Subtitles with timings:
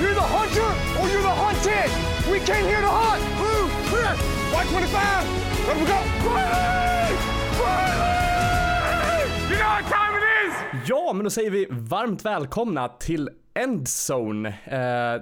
[0.00, 0.68] You're the hunter
[1.00, 1.90] or you're the hunted!
[2.32, 3.22] We came here to hunt!
[3.38, 4.12] Blue, clear!
[4.52, 5.26] White 25!
[5.66, 5.98] Let we go!
[6.30, 7.16] Riley!
[7.60, 9.30] Riley!
[9.50, 10.52] You know what time it is!
[10.88, 14.48] Ja, men då säger vi varmt välkomna till Endzone.
[14.64, 14.78] Eh,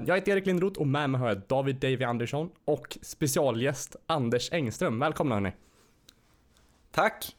[0.06, 4.52] jag heter Erik Lindroth och med mig har jag David Davy Andersson och specialgäst Anders
[4.52, 4.98] Engström.
[4.98, 5.52] Välkomna hörni.
[6.92, 7.36] Tack!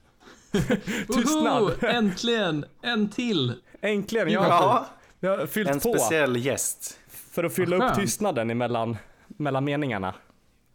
[1.08, 1.62] Tystnad.
[1.62, 1.86] Woho!
[1.88, 2.66] Äntligen!
[2.82, 3.54] En till!
[3.86, 4.86] Äntligen, jag Ja,
[5.20, 7.00] jag har fyllt en på speciell gäst.
[7.32, 10.14] för att fylla upp tystnaden emellan mellan meningarna.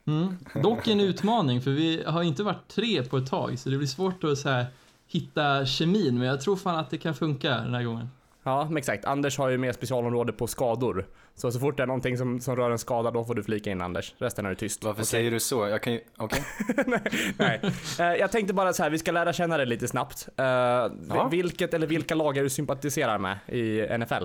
[0.06, 0.36] Mm.
[0.62, 3.86] Dock en utmaning, för vi har inte varit tre på ett tag, så det blir
[3.88, 4.66] svårt att så här,
[5.06, 8.08] hitta kemin, men jag tror fan att det kan funka den här gången.
[8.42, 9.04] Ja, men exakt.
[9.04, 11.06] Anders har ju mer specialområde på skador.
[11.34, 13.70] Så så fort det är någonting som, som rör en skada, då får du flika
[13.70, 14.14] in Anders.
[14.18, 14.84] Resten är du tyst.
[14.84, 15.68] Varför säger du så?
[15.68, 16.44] Jag kan ju, okej.
[17.38, 17.60] Nej.
[17.98, 20.28] Eh, jag tänkte bara så här, vi ska lära känna dig lite snabbt.
[20.36, 24.24] Eh, Vilket eller vilka lag är du sympatiserar med i NFL?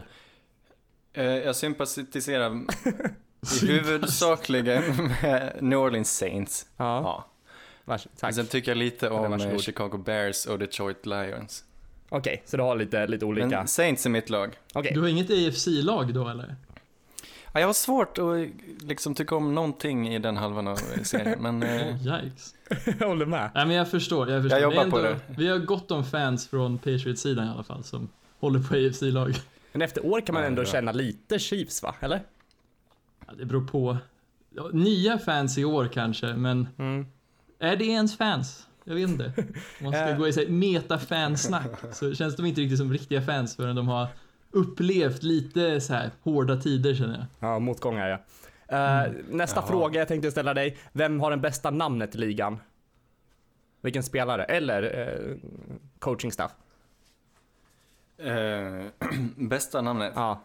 [1.14, 2.56] Eh, Jag sympatiserar
[3.64, 4.84] i huvudsakligen
[5.22, 6.66] med New Orleans Saints.
[6.78, 7.26] Ja, Ja.
[7.86, 8.36] vars, tack.
[8.36, 11.64] Sen tycker jag lite Ja, om Chicago Bears och Detroit Lions.
[12.18, 13.48] Okej, så du har lite, lite olika.
[13.48, 14.58] Men Saints är mitt lag.
[14.74, 16.56] Okej, Du har inget AFC-lag då eller?
[17.54, 18.48] Ja, jag har svårt att
[18.88, 22.56] liksom tycka om någonting i den halvan av serien, men eh, Yikes.
[23.00, 23.50] jag håller med.
[23.56, 24.60] Nej men jag förstår, jag förstår.
[24.60, 27.84] Jag Det jobbar på ändå- Vi har gott om fans från Patriots-sidan i alla fall,
[27.84, 29.36] som håller på AFC-lag.
[29.72, 30.72] Men efter år kan man Ja, ändå bra.
[30.72, 31.96] känna lite Chiefs va?
[32.00, 32.22] Eller?
[33.28, 33.98] Ja, det beror på.
[34.56, 37.06] Ja, nya fans i år kanske, men Mm.
[37.60, 38.68] är det ens fans?
[38.88, 39.34] Jag vet inte.
[39.80, 40.18] Om man ska Eh.
[40.18, 43.88] gå i så här meta-fansnack så känns de inte riktigt som riktiga fans förrän de
[43.88, 44.08] har
[44.52, 47.50] upplevt lite så här hårda tider känner jag.
[47.50, 48.20] Ja, motgångar ja.
[48.78, 49.68] Eh, Nästa Jaha.
[49.68, 50.78] fråga jag tänkte ställa dig.
[50.92, 52.60] Vem har den bästa namnet i ligan?
[53.82, 54.44] Vilken spelare?
[54.44, 55.38] Eller eh,
[56.00, 56.52] coaching staff?
[58.18, 58.86] eh,
[59.36, 60.14] bästa namnet.
[60.16, 60.42] Ja.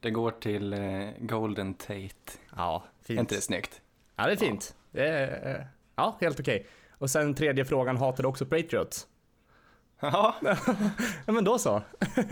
[0.00, 2.14] Det går till eh, Golden Tate.
[2.56, 3.20] Ja, Är fint.
[3.20, 3.80] inte det snyggt?
[4.16, 4.74] Ja, det är fint.
[4.90, 6.66] Det är, eh, ja, helt okej.
[6.98, 9.06] Och sen tredje frågan, hatar du också Patriots?
[10.00, 10.34] Ja,
[11.26, 11.82] Ja, men då så.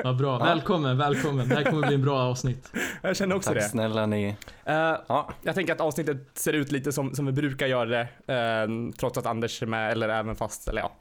[0.04, 0.38] Vad bra.
[0.38, 1.48] Välkommen, välkommen.
[1.48, 2.72] Det här kommer bli en bra avsnitt.
[3.02, 3.68] Jag känner också tack det.
[3.68, 4.36] snälla ni.
[4.64, 4.74] Eh,
[5.06, 8.92] Ja, jag tänker att avsnittet ser ut lite som, som vi brukar göra det, eh,
[8.98, 10.92] trots att Anders är med, eller även fast, eller ja.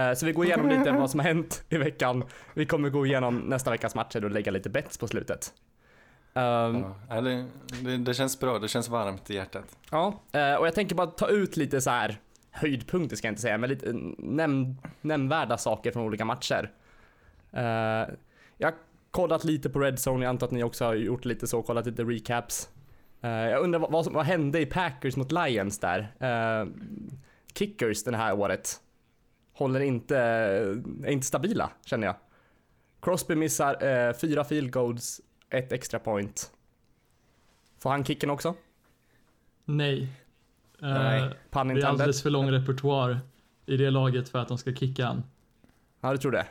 [0.00, 2.24] Eh, så vi går igenom lite vad som har hänt i veckan.
[2.54, 5.52] Vi kommer gå igenom nästa veckas matcher och lägga lite bets på slutet.
[6.32, 7.46] Um, ja det,
[7.82, 8.58] det, det känns bra.
[8.58, 9.76] Det känns varmt i hjärtat.
[9.90, 12.20] Ja, eh, och jag tänker bara ta ut lite så här
[12.50, 16.70] höjdpunkter ska jag inte säga, men lite näm nämnvärda saker från olika matcher.
[17.52, 17.62] Eh,
[18.58, 18.74] jag har
[19.10, 21.86] kollat lite på Red Zone, jag antar att ni också har gjort lite så, kollat
[21.86, 22.68] lite recaps.
[23.20, 26.14] Eh, jag undrar vad, vad, som, vad hände i Packers mot Lions där?
[26.18, 26.66] Eh,
[27.54, 28.80] kickers det här året
[29.52, 32.16] håller inte, är inte stabila känner jag.
[33.02, 36.50] Crosby missar fyra field goals, ett extra point.
[37.78, 38.54] Får han kicken också?
[39.64, 40.02] Nej.
[40.82, 43.20] Eh, Nej, det är alldeles för lång repertoar
[43.66, 45.22] i det laget för att de ska kicka han.
[46.00, 46.46] Ja, du tror det?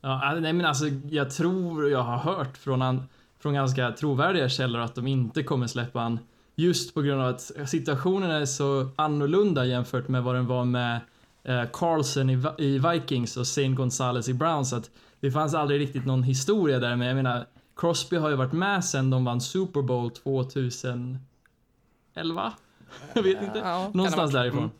[0.00, 4.80] Ja, nej men alltså jag tror jag har hört från, an, från ganska trovärdiga källor
[4.80, 6.18] att de inte kommer släppa han.
[6.54, 11.00] Just på grund av att situationen är så annorlunda jämfört med vad den var med
[11.42, 14.72] eh, Carlson i, i Vikings och Saint Gonzales i Browns.
[14.72, 14.90] Att
[15.20, 17.46] det fanns aldrig riktigt någon historia där, men jag menar
[17.82, 21.18] Crosby har ju varit med sen de vann Super Bowl 2011?
[23.14, 23.58] Jag vet inte.
[23.58, 24.58] Ja, kan Någonstans därifrån.
[24.58, 24.70] Mm.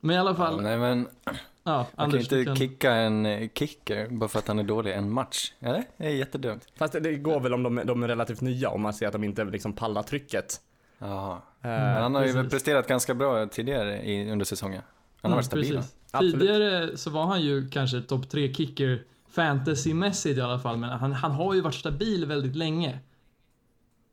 [0.00, 2.56] Men i alla Ja, fall, nej, men ja, man kan Anders, du inte kan...
[2.56, 5.52] kicka en eh, kicker bara för att han är dålig en match.
[5.60, 5.84] Eller?
[5.96, 6.66] Det är jättedumt.
[6.76, 9.24] Fast det, går väl om de, de är relativt nya, om man ser att de
[9.24, 10.60] inte liksom pallar trycket.
[10.98, 11.32] Jaha.
[11.36, 11.40] Eh,
[11.70, 12.50] Men han har ju precis.
[12.50, 14.82] presterat ganska bra tidigare i, under säsongen.
[15.22, 15.70] Han har varit stabil.
[15.70, 15.96] Mm, precis.
[16.10, 16.40] Absolut.
[16.40, 19.02] Tidigare så var han ju kanske topp tre kicker
[19.34, 22.98] fantasymässigt i alla fall, men han, han har ju varit stabil väldigt länge.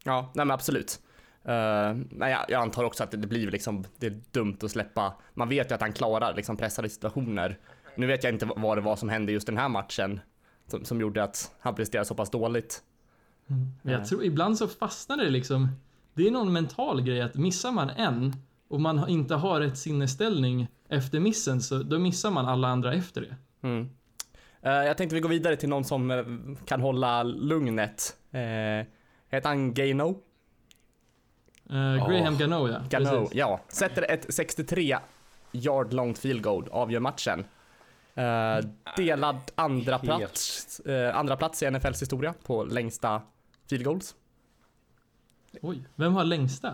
[0.03, 1.00] Ja, nej men absolut.
[1.46, 5.13] Uh, men jag, antar också att det, blir liksom, det är dumt att släppa.
[5.34, 7.57] Man vet ju att han klarar liksom pressade situationer.
[7.96, 10.19] Nu vet jag inte vad- det var som hände just den här matchen.
[10.68, 12.83] Som, som gjorde att han presterade så pass dåligt.
[13.45, 13.94] Men Nej.
[13.94, 15.68] jag tror ibland så fastnar det liksom.
[16.13, 18.36] Det är någon mental grej att missar man en
[18.68, 23.22] och man inte har rätt sinnesställning efter missen så då missar man alla andra efter
[23.22, 23.36] det.
[23.68, 23.89] Mm.
[24.62, 26.26] Eh, jag tänkte vi går vidare till någon som eh,
[26.66, 28.16] kan hålla lugnet.
[28.34, 28.40] Uh,
[29.30, 30.10] heter han Gano?
[31.72, 32.82] Uh, Graham Gano ja.
[32.90, 33.36] Gano, precis.
[33.36, 33.60] ja.
[33.68, 34.98] Sätter ett 63
[35.52, 37.46] yard långt field goal, avgör matchen.
[38.20, 38.66] Eh,
[38.96, 40.04] delad andra Helt.
[40.04, 43.22] plats, eh, andra plats i NFLs historia på längsta
[43.70, 44.16] field goals.
[45.62, 46.74] Oj, vem har längsta?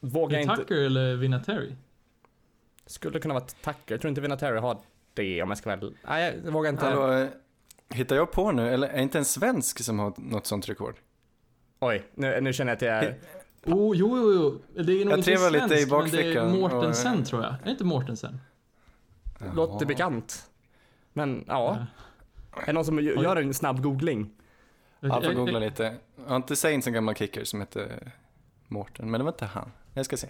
[0.00, 1.76] Vågar Är inte, Tucker eller Vinatieri?
[2.86, 3.94] skulle kunna vara Tucker.
[3.94, 4.78] Jag tror inte Vinatieri har
[5.14, 5.94] det om jag ska väl...
[6.08, 6.84] Nej, jag vågar inte.
[6.86, 7.28] Hallå, eh,
[7.94, 10.94] Hittar jag på nu, eller är inte en svensk som har något sånt rekord?
[11.80, 13.18] Oj, nu, nu känner jag att jag är...
[13.66, 14.32] Oh, jo, jo,
[14.74, 14.82] jo.
[14.84, 17.42] Det är nog Jag inte trevar lite i svenskt, men det är Mortensen och- tror
[17.42, 17.52] jag.
[17.52, 18.40] Är det inte Mortensen?
[19.54, 20.50] Låter bekant.
[21.12, 21.86] Men ja,
[22.62, 24.30] är det någon som gö- gör en snabb googling?
[25.00, 25.94] Jag får googla lite.
[26.16, 28.12] Jag har inte Saints en gammal kicker som heter
[28.68, 29.72] Mårten, men det var inte han.
[29.94, 30.28] Jag ska se.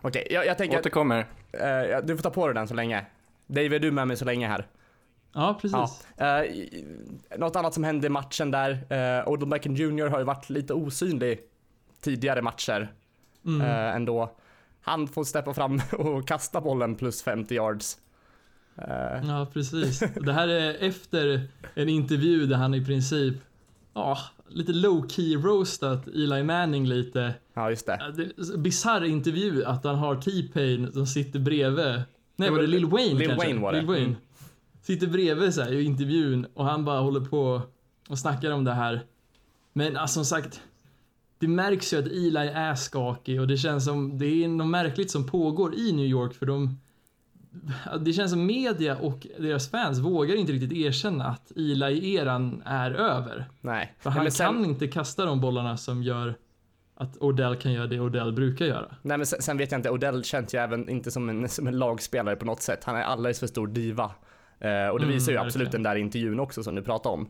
[0.00, 1.26] Okej, jag, jag tänker att Återkommer.
[1.52, 3.06] eh, ja, du får ta på dig den så länge.
[3.50, 4.66] David, är du med mig så länge här?
[5.34, 6.06] Ja, precis.
[6.16, 6.44] Ja.
[6.44, 6.50] Eh,
[7.38, 8.70] något annat som hände i matchen där,
[9.22, 11.40] uh, Odell Beckham Jr har ju varit lite osynlig
[12.00, 12.92] tidigare matcher
[13.46, 13.60] Mm.
[13.60, 14.36] eh, ändå.
[14.82, 17.98] Han får steppa fram och kasta bollen plus 50 yards.
[18.78, 19.98] Eh, Ja, precis.
[20.20, 23.34] Det här är efter en intervju där han i princip,
[23.94, 24.18] ja,
[24.48, 27.34] lite low key roastat Eli Manning lite.
[27.54, 27.98] ja, just det.
[28.58, 32.02] Bisarr intervju att han har T-Pain som sitter bredvid.
[32.40, 33.46] Nej, var det Lil Wayne Lil kanske?
[33.46, 33.78] Wayne var det.
[33.78, 34.04] Lil Wayne.
[34.04, 34.16] Mm.
[34.82, 37.62] Sitter bredvid så här i intervjun och han bara håller på
[38.08, 39.02] och snackar om det här.
[39.72, 40.60] Men alltså, som sagt,
[41.38, 45.10] det märks ju att Eli är skakig och det känns som, det är något märkligt
[45.10, 46.78] som pågår i New York för de
[48.00, 53.48] det känns som media och deras fans vågar inte riktigt erkänna att Eli-eran är över.
[53.60, 53.94] Nej.
[53.98, 56.34] För Nej, han men sen, kan inte kasta de bollarna som gör
[57.00, 58.94] att Odell kan göra det Odell brukar göra.
[59.02, 61.66] nej, men sen, sen vet jag inte, Odell känns ju även inte som en, som
[61.66, 62.84] en lagspelare på något sätt.
[62.84, 64.04] Han är alldeles för stor diva.
[64.04, 65.82] Eh, och det Mm, visar ju absolut verkligen.
[65.82, 67.28] den där intervjun också som du pratade om.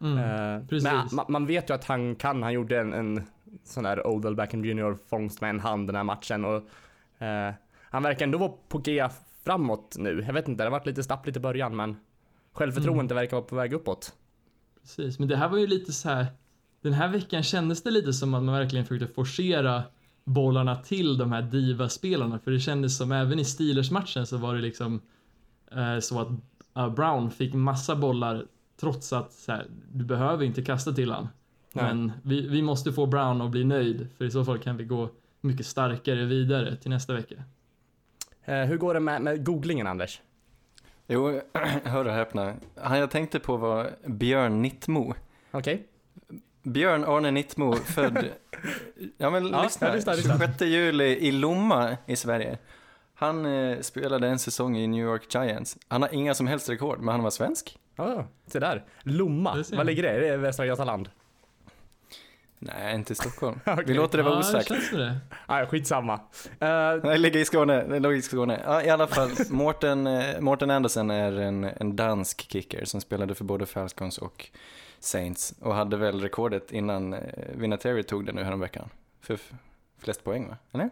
[0.00, 0.18] Mm.
[0.18, 3.22] Eh, men ma- man vet ju att han kan, han gjorde en, en
[3.64, 6.56] sån där Odell Beckham Jr fångst med en hand den här matchen och
[7.26, 7.54] eh,
[7.90, 9.08] han verkar ändå vara på G
[9.44, 10.22] framåt nu.
[10.26, 11.96] Jag vet inte, det har varit lite stappligt i början men
[12.52, 13.16] självförtroendet Mm.
[13.22, 14.12] verkar vara på väg uppåt.
[14.82, 16.26] Precis, men det här var ju lite så här.
[16.86, 19.82] Den här veckan kändes det lite som att man verkligen försökte forcera
[20.24, 22.38] bollarna till de här diva-spelarna.
[22.38, 25.00] För det kändes som även i Steelers-matchen så var det liksom
[25.72, 26.28] eh, så att
[26.76, 28.46] eh, Brown fick massa bollar
[28.80, 31.28] trots att så här, du behöver inte kasta till han.
[31.72, 31.84] Nej.
[31.84, 34.84] Men vi, vi måste få Brown att bli nöjd för i så fall kan vi
[34.84, 35.10] gå
[35.40, 37.34] mycket starkare vidare till nästa vecka.
[38.44, 40.20] Eh, hur går det med, med googlingen Anders?
[41.06, 41.40] Jo,
[41.84, 42.54] hör och häpna.
[42.74, 45.14] Han jag tänkte på var Björn Nittmo.
[45.50, 45.86] Okej?
[46.66, 48.24] Björn Arne Nittmo, född...
[49.18, 49.86] ja men Ja, lyssna.
[49.86, 50.38] jag lyssnar, lyssnar.
[50.38, 52.58] 26 juli i Lomma i Sverige.
[53.14, 55.76] Han eh, spelade en säsong i New York Giants.
[55.88, 57.78] Han har inga som helst rekord, men han var svensk.
[57.96, 58.84] Ja, se där.
[59.02, 59.86] Lomma, Det var man.
[59.86, 60.20] ligger det?
[60.20, 61.08] Det är Västra Götaland.
[62.58, 63.60] Nej, inte i Stockholm.
[63.66, 63.84] Okej.
[63.86, 64.68] Vi låter det vara Ja, det osagt.
[64.68, 65.16] känns som det.
[65.48, 66.14] Nej, skitsamma.
[66.14, 66.20] Uh,
[66.60, 67.82] Nej, det ligger i Skåne.
[67.84, 68.60] Det låg i Skåne.
[68.64, 69.30] Ja, i alla fall.
[69.50, 74.48] Mårten, eh, Mårten Andersen är en, en dansk kicker som spelade för både Falcons och
[75.06, 75.54] Saints.
[75.60, 77.20] Och hade väl rekordet innan eh,
[77.54, 78.88] Vinatieri tog det nu häromveckan.
[79.20, 79.38] För
[79.98, 80.56] flest poäng va?
[80.72, 80.90] Eller?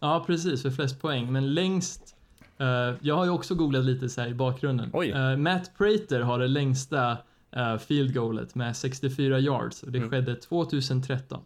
[0.00, 1.32] Ja, precis, för flest poäng.
[1.32, 2.16] Men längst...
[2.58, 2.66] eh,
[3.00, 4.92] jag har ju också googlat lite så här i bakgrunden.
[4.94, 7.16] Eh, Matt Prater har det längsta
[7.56, 10.10] uh, field goalet med 64 yards och det Mm.
[10.10, 11.40] skedde 2013.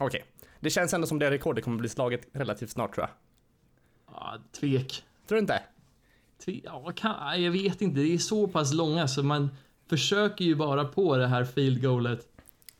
[0.00, 0.24] Okej.
[0.60, 3.10] Det känns ändå som det rekordet kommer bli slaget relativt snart tror jag.
[4.14, 5.04] Ja, tvek.
[5.28, 5.62] Tror du inte?
[6.44, 9.50] Tve- ja, kan, jag vet inte, det är så pass långa så man
[9.88, 12.20] försöker ju bara på det här field goalet.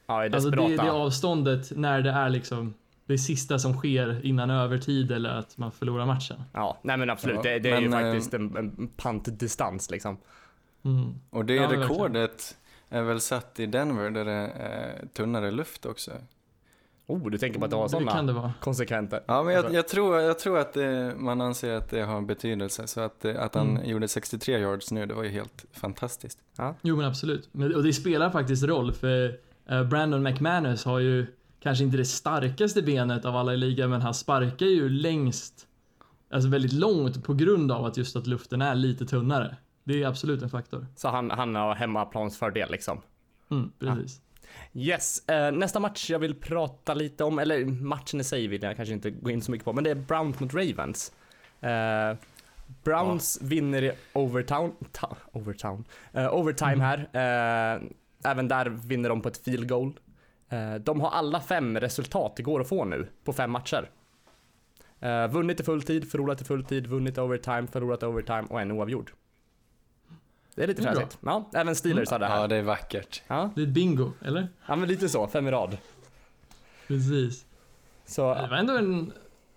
[0.06, 2.74] Ja, är Alltså det, det avståndet när det är liksom
[3.06, 6.42] det sista som sker innan övertid eller att man förlorar matchen.
[6.52, 7.36] Ja, nej men absolut.
[7.36, 10.18] Ja, det, det är ju men, eh, faktiskt en, en pantdistans liksom.
[10.84, 11.14] Mm.
[11.30, 11.82] Och det Ja, verkligen.
[11.82, 12.56] rekordet
[12.88, 16.12] är väl satt i Denver där det är tunnare luft också.
[17.08, 18.52] Oh, du tänker på att det har sådana det vara.
[18.60, 19.20] konsekvenser.
[19.26, 22.86] Ja, men jag, jag tror, jag tror att det, man anser att det har betydelse.
[22.86, 23.88] Så att, det- att han Mm.
[23.90, 26.38] gjorde 63 yards nu, det var ju helt fantastiskt.
[26.82, 27.48] Jo men absolut.
[27.52, 29.38] Men, och det spelar faktiskt roll för
[29.68, 31.26] eh, Brandon McManus har ju
[31.60, 35.66] kanske inte det starkaste benet av alla i ligan men han sparkar ju längst,
[36.30, 39.56] alltså väldigt långt på grund av att just att luften är lite tunnare.
[39.84, 40.86] Det är absolut en faktor.
[40.96, 43.00] Så han, han har hemmaplansfördel liksom.
[43.50, 44.20] Mm, precis.
[44.74, 48.76] Yes, eh, nästa match jag vill prata lite om, eller matchen i sig vill jag
[48.76, 51.12] kanske inte gå in så mycket på, men det är Browns mot Ravens.
[51.60, 52.16] Eh,
[52.84, 56.80] Browns vinner i overtown, ta, overtown, eh, overtime Mm.
[56.80, 56.98] här.
[57.76, 59.98] Eh, även där vinner de på ett field goal.
[60.48, 63.90] Eh, de har alla fem resultat det går att få nu på fem matcher.
[65.00, 68.70] Eh, vunnit i fulltid, förlorat i fulltid, vunnit i overtime, förlorat i overtime och en
[68.72, 69.12] oavgjord.
[70.58, 71.00] Det är lite Det är bra.
[71.00, 71.18] fräsigt.
[71.24, 72.40] Ja, även Steelers har det här.
[72.40, 73.22] Ja, det är vackert.
[73.28, 74.48] Ja, Det är bingo, eller?
[74.66, 75.76] ja, men lite så, fem i rad.
[76.86, 77.44] Precis.
[78.06, 79.12] Så, Det var ändå en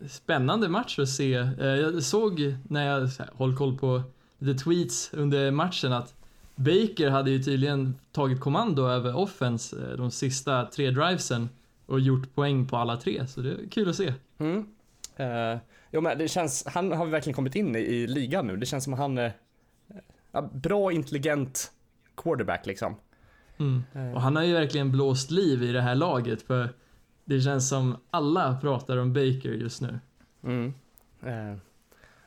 [0.10, 1.34] spännande match att se.
[1.34, 4.02] Eh, Jag såg när jag håll koll på
[4.40, 6.14] lite tweets under matchen att
[6.56, 11.50] Baker hade ju tydligen tagit kommando över offense eh, de sista tre drivesen
[11.86, 14.14] och gjort poäng på alla tre, så det är kul att se.
[14.38, 14.58] Mm.
[15.20, 15.60] Uh,
[15.92, 18.58] jo, men det känns, han har verkligen kommit in i, i ligan nu.
[18.58, 19.34] Det känns som han är
[20.32, 21.72] ja, bra, intelligent
[22.18, 22.96] quarterback liksom.
[23.58, 23.84] Mm.
[24.16, 26.70] Och han har ju verkligen blåst liv i det här laget för
[27.26, 30.00] det känns som alla pratar om Baker just nu.
[30.44, 30.74] Mm.
[31.26, 31.58] Eh,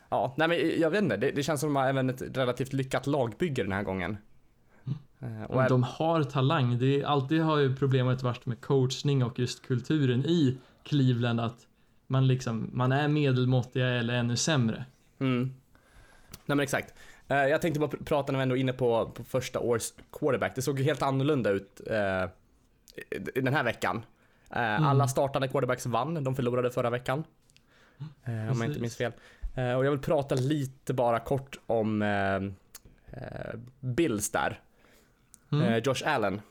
[0.09, 1.17] ja, nej men jag vet inte.
[1.17, 4.17] Det, det känns som att de har även ett relativt lyckat lagbygge den här gången.
[5.19, 6.77] Eh, och Och är- de har talang.
[6.79, 11.67] Det är, alltid har ju problemet varit med coachning och just kulturen i Cleveland att
[12.07, 14.85] man liksom, man är medelmåttiga eller ännu sämre.
[15.19, 15.43] Mm.
[16.29, 16.93] Nej men exakt.
[17.27, 19.91] Eh, jag tänkte bara pr- prata när vi ändå är inne på, på första års
[20.11, 20.55] quarterback.
[20.55, 22.29] Det såg ju helt annorlunda ut eh,
[23.35, 24.05] den här veckan.
[24.49, 27.23] Eh, Alla startande quarterbacks vann, de förlorade förra veckan.
[27.99, 28.81] Eh, om jag inte Precis.
[28.81, 29.11] minns fel.
[29.55, 32.35] Eh, och jag vill prata lite bara kort om eh,
[33.21, 34.59] eh, Bills där.
[35.51, 35.65] Mm.
[35.73, 36.41] Eh, Josh Allen.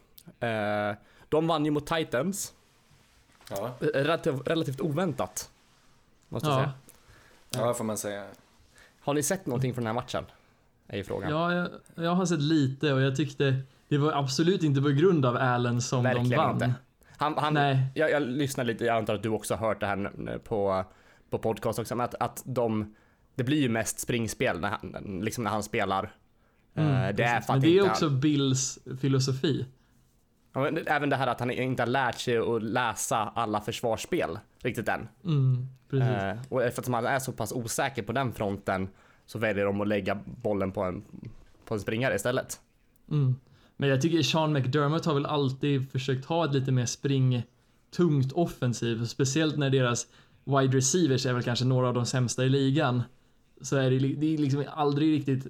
[0.40, 0.96] Eh,
[1.28, 2.54] de vann ju mot Titans.
[3.50, 5.50] Ja, Eh, Relativt, relativt oväntat.
[6.28, 6.72] Måste jag ja,
[7.52, 7.66] säga.
[7.66, 8.26] ja får man säga.
[9.00, 10.24] Har ni sett någonting från den här matchen?
[10.88, 11.30] Är ju frågan.
[11.30, 13.56] ja jag, jag har sett lite och jag tyckte
[13.88, 16.54] det var absolut inte på grund av Allen som de Verkligen vann.
[16.54, 16.74] inte.
[17.16, 17.78] Han, han, Nej.
[17.94, 20.84] jag, jag lyssnar lite, jag antar att du också har hört det här på,
[21.30, 22.94] på podcast också, men att, att de,
[23.34, 26.12] det blir ju mest springspel när han, liksom när han spelar.
[26.74, 29.66] Mm, Eh, det är Men det är också Bills filosofi.
[30.52, 33.60] Han, ja, men även det här att han inte har lärt sig att läsa alla
[33.60, 35.08] försvarsspel riktigt än.
[35.24, 36.08] Mm, precis.
[36.08, 38.88] Eh, och eftersom han är så pass osäker på den fronten
[39.26, 41.04] så väljer de att lägga bollen på en,
[41.64, 42.60] på en springare istället.
[43.10, 43.34] Mm.
[43.76, 49.04] Men jag tycker Sean McDermott har väl alltid försökt ha ett lite mer springtungt offensiv,
[49.04, 50.06] speciellt när deras
[50.44, 53.02] wide receivers är väl kanske några av de sämsta i ligan.
[53.60, 55.46] Så är det, det är liksom aldrig riktigt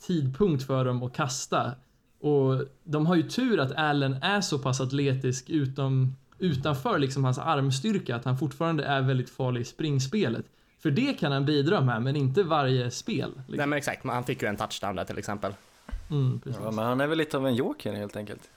[0.00, 1.72] tidpunkt för dem att kasta.
[2.20, 7.38] Och de har ju tur att Allen är så pass atletisk utom, utanför liksom hans
[7.38, 10.44] armstyrka att han fortfarande är väldigt farlig i springspelet.
[10.84, 13.32] För det kan han bidra med, men inte varje spel.
[13.36, 13.70] Nej Liksom.
[13.70, 15.54] men exakt, han fick ju en touchdown där till exempel.
[16.10, 16.40] Mm.
[16.62, 18.50] Ja, men han är väl lite av en joker helt enkelt.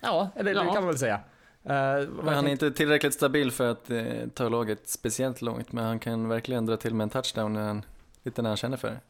[0.00, 0.64] Ja, det Ja.
[0.64, 1.20] kan man väl säga.
[1.62, 5.98] Men han är inte tillräckligt stabil för att eh, ta laget speciellt långt, men han
[5.98, 7.82] kan verkligen dra till med en touchdown när han,
[8.22, 9.00] lite när han känner för det.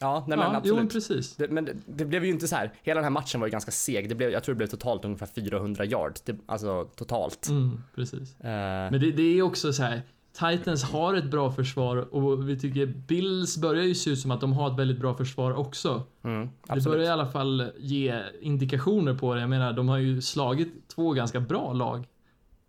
[0.00, 0.76] Ja, nej men ja, jo, absolut.
[0.76, 1.36] men precis.
[1.36, 2.72] Det, men det, det blev ju inte så här.
[2.82, 4.08] hela den här matchen var ju ganska seg.
[4.08, 6.20] Det blev, jag tror det blev totalt ungefär 400 yards.
[6.20, 7.48] Det, alltså totalt.
[7.48, 8.40] Mm, precis.
[8.40, 8.46] Eh,
[8.90, 10.02] Men det, det är också så här.
[10.38, 14.40] Titans har ett bra försvar och vi tycker Bills börjar ju se ut som att
[14.40, 16.02] de har ett väldigt bra försvar också.
[16.22, 19.40] mm, Det börjar i alla fall ge indikationer på det.
[19.40, 22.06] Jag menar, de har ju slagit två ganska bra lag.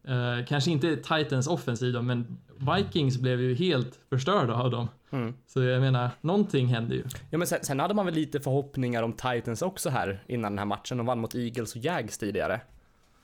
[0.07, 2.37] Eh, kanske inte Titans offensiv då, men
[2.75, 4.87] Vikings blev ju helt förstörda av dem.
[5.09, 5.33] Mm.
[5.47, 7.03] Så jag menar, någonting händer ju.
[7.29, 10.59] Ja, men sen, sen hade man väl lite förhoppningar om Titans också här innan den
[10.59, 10.97] här matchen.
[10.97, 12.61] De vann mot Eagles och Jags tidigare.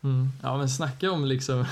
[0.03, 0.27] Mm.
[0.43, 1.65] Ja, men snacka om liksom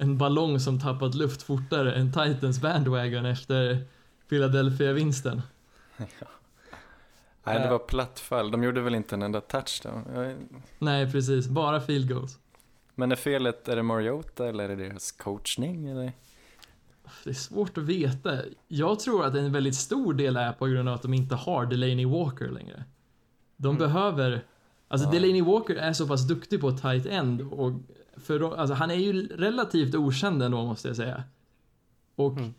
[0.00, 3.84] en ballong som tappat luft fortare än Titans bandwagon efter
[4.28, 5.42] Philadelphia-vinsten.
[7.44, 8.50] Nej, det var platt fall.
[8.50, 10.04] De gjorde väl inte en enda touchdown.
[10.14, 10.36] Jag-
[10.78, 11.48] Nej, precis.
[11.48, 12.38] Bara field goals.
[12.94, 15.86] Men är felet, är det Mariota eller är det deras coachning?
[15.88, 16.12] Eller?
[17.24, 18.38] Det är svårt att veta.
[18.68, 21.66] Jag tror att en väldigt stor del är på grund av att de inte har
[21.66, 22.84] Delaney Walker längre.
[23.56, 24.44] De behöver...
[24.88, 25.12] Alltså Ja.
[25.12, 27.72] Delaney Walker är så pass duktig på tight end och
[28.22, 31.24] för, alltså, han är ju relativt okänd ändå måste jag säga.
[32.16, 32.54] Och Mm.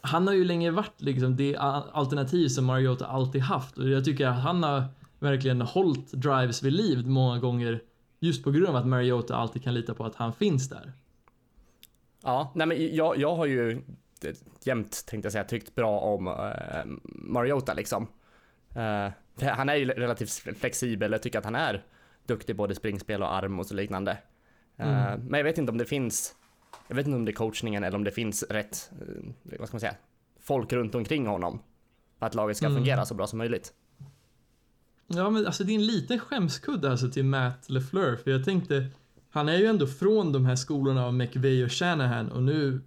[0.00, 4.26] han har ju länge varit liksom det alternativ som Mariota alltid haft och jag tycker
[4.26, 4.84] att han har
[5.18, 7.82] verkligen hållit drives vid liv många gånger
[8.20, 10.92] just på grund av att Mariota alltid kan lita på att han finns där.
[12.22, 13.82] Ja, nej men jag, jag har ju
[14.64, 16.34] jämt, tänkte jag säga, tyckt bra om eh,
[17.04, 18.06] Mariota liksom.
[18.74, 19.08] Eh,
[19.48, 21.84] han är ju relativt flexibel, jag tycker att han är
[22.26, 24.18] duktig både springspel och arm och så liknande.
[24.80, 25.20] Eh, Mm.
[25.28, 26.34] Men jag vet inte om det finns,
[26.88, 29.74] jag vet inte om det är coachningen eller om det finns rätt, eh, vad ska
[29.74, 29.94] man säga,
[30.40, 31.60] folk runt omkring honom.
[32.18, 32.76] För att laget ska Mm.
[32.78, 33.72] fungera så bra som möjligt.
[35.06, 38.86] Ja, men alltså det är en liten skämskudde alltså till Matt LeFleur, för jag tänkte,
[39.30, 42.80] han är ju ändå från de här skolorna av McVeigh och Shanahan och nu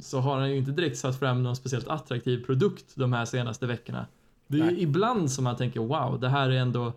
[0.00, 3.66] så har han ju inte direkt satt fram någon speciellt attraktiv produkt de här senaste
[3.66, 4.06] veckorna.
[4.46, 6.92] Det är ju ibland som man tänker wow, det här är ändå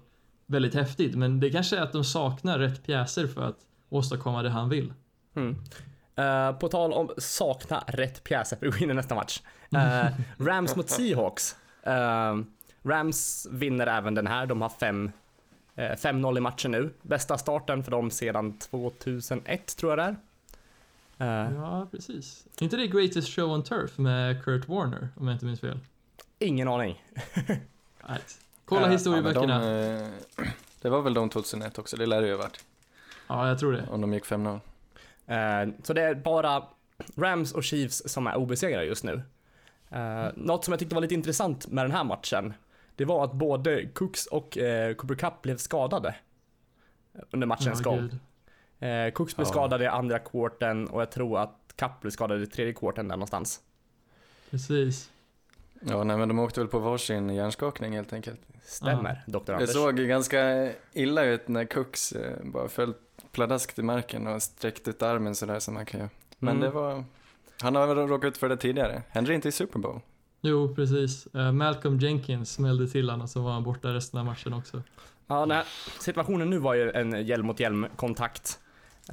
[0.46, 3.58] väldigt häftigt, men det kanske är att de saknar rätt pjäser för att
[3.94, 4.94] åstadkomma det han vill.
[5.36, 5.56] Mm.
[6.16, 9.42] Eh, på tal om sakna rätt pjäser, för vi går in i nästa match.
[9.76, 10.06] Eh,
[10.46, 11.56] Rams mot Seahawks.
[11.84, 12.38] Eh,
[12.84, 15.12] Rams vinner även den här, de har fem,
[15.76, 16.94] eh, 5-0 i matchen nu.
[17.02, 20.18] Bästa starten för dem sedan 2001 tror jag det är.
[21.52, 22.46] Ja, precis.
[22.60, 25.80] inte det Greatest Show on Turf med Kurt Warner, om jag inte minns fel?
[26.40, 27.04] Ingen aning.
[28.08, 28.20] Nej.
[28.66, 29.60] Kolla historieböckerna.
[29.60, 30.10] De,
[30.82, 32.64] det var väl de 2001 också, det lär det ju ha varit.
[33.28, 33.88] Ja, jag tror det.
[33.90, 34.60] Om de gick 5-0.
[35.28, 36.64] Eh, så det är bara
[37.16, 39.22] Rams och Chiefs som är obesegrade just nu.
[39.96, 42.54] Uh, något som jag tyckte var lite intressant med den här matchen,
[42.96, 46.16] det var att både Cooks och eh, Cooper Cup blev skadade.
[47.32, 48.10] under matchens Ja, gång.
[48.90, 49.52] Eh, Cooks blev Ja.
[49.52, 53.16] skadad i andra kvarten och jag tror att Kapp blev skadad i tredje kvarten där
[53.16, 53.62] någonstans.
[54.50, 55.12] Precis.
[55.82, 58.40] Ja, nej men de åkte väl på varsin hjärnskakning helt enkelt.
[58.64, 59.40] Stämmer, Dr.
[59.46, 59.74] Det Anders.
[59.74, 62.14] såg ju ganska illa ut när Cooks
[62.44, 62.94] bara föll
[63.34, 66.10] pladask till marken och sträckte ut armen sådär som man kan göra.
[66.40, 66.62] Men Mm.
[66.62, 67.04] det var,
[67.62, 69.04] han har väl råkat ut för det tidigare.
[69.10, 70.00] Hände det inte i Super Bowl?
[70.42, 71.28] Jo, precis.
[71.28, 74.82] Eh, Malcolm Jenkins smällde till honom och så var han borta resten av matchen också.
[75.28, 75.64] Ja, nej,
[76.00, 78.60] situationen nu var ju en hjälm mot hjälm kontakt.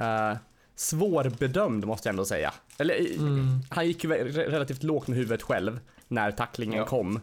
[0.00, 0.36] Uh,
[0.74, 2.52] svårbedömd måste jag ändå säga.
[2.78, 3.60] Eller Mm.
[3.70, 6.86] han gick ju re- relativt lågt med huvudet själv när tacklingen Ja.
[6.86, 7.16] kom.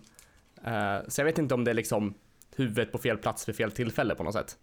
[0.63, 2.13] Eh, så jag vet inte om det är liksom
[2.55, 4.57] huvudet på fel plats vid fel tillfälle på något sätt.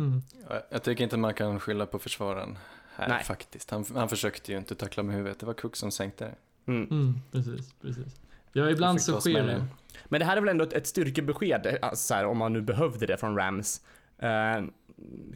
[0.00, 0.22] Mm.
[0.48, 2.58] Ja, Jag tycker inte man kan skylla på försvararen
[2.94, 3.24] här Nej.
[3.24, 3.70] faktiskt.
[3.70, 6.34] Han, han försökte ju inte tackla med huvudet, det var Cook som sänkte det.
[6.72, 6.88] Mm.
[6.90, 8.16] Mm, precis, precis.
[8.52, 9.66] Ja, ibland så sker det.
[10.04, 12.52] Men det här är väl ändå ett, ett styrkebesked, eh, alltså, så här, om man
[12.52, 13.80] nu behövde det från Rams.
[14.22, 14.68] Uh,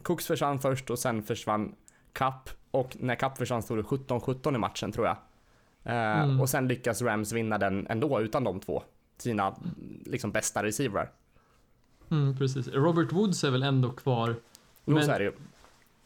[0.03, 1.75] Cooks försvann först och sen försvann
[2.13, 5.17] Cup och när Cup försvann stod det 17-17 i matchen tror jag.
[5.83, 6.41] Eh, Mm.
[6.41, 8.83] Och sen lyckas Rams vinna den ändå utan de två.
[9.17, 9.55] Sina
[10.05, 11.09] liksom bästa receiver.
[12.11, 12.67] Mm, precis.
[12.67, 14.35] Robert Woods är väl ändå kvar.
[14.85, 15.33] Jo, Men- så är det.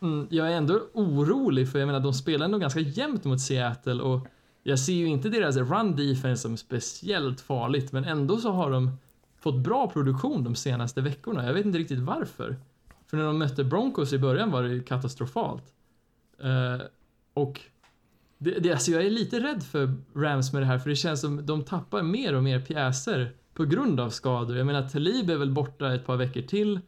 [0.01, 4.01] Mm, jag är ändå orolig för jag menar de spelar ändå ganska jämnt mot Seattle
[4.01, 4.27] och
[4.63, 8.97] jag ser ju inte deras run defense som speciellt farligt men ändå så har de
[9.39, 11.45] fått bra produktion de senaste veckorna.
[11.45, 12.55] Jag vet inte riktigt varför.
[13.07, 15.63] För när de mötte Broncos i början var det katastrofalt.
[16.39, 16.85] Eh,
[17.33, 17.61] och
[18.37, 21.21] det, det, alltså jag är lite rädd för Rams med det här för det känns
[21.21, 24.57] som de tappar mer och mer pjäser på grund av skador.
[24.57, 26.79] Jag menar Talib är väl borta ett par veckor till.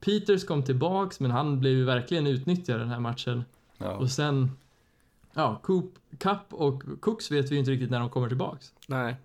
[0.00, 3.44] Peters kom tillbaks men han blev ju verkligen utnyttjad den här matchen.
[3.78, 3.92] Ja.
[3.92, 4.50] Och sen,
[5.32, 8.72] ja, Coop, Cup och Cooks vet vi ju inte riktigt när de kommer tillbaks.
[8.86, 9.16] Nej.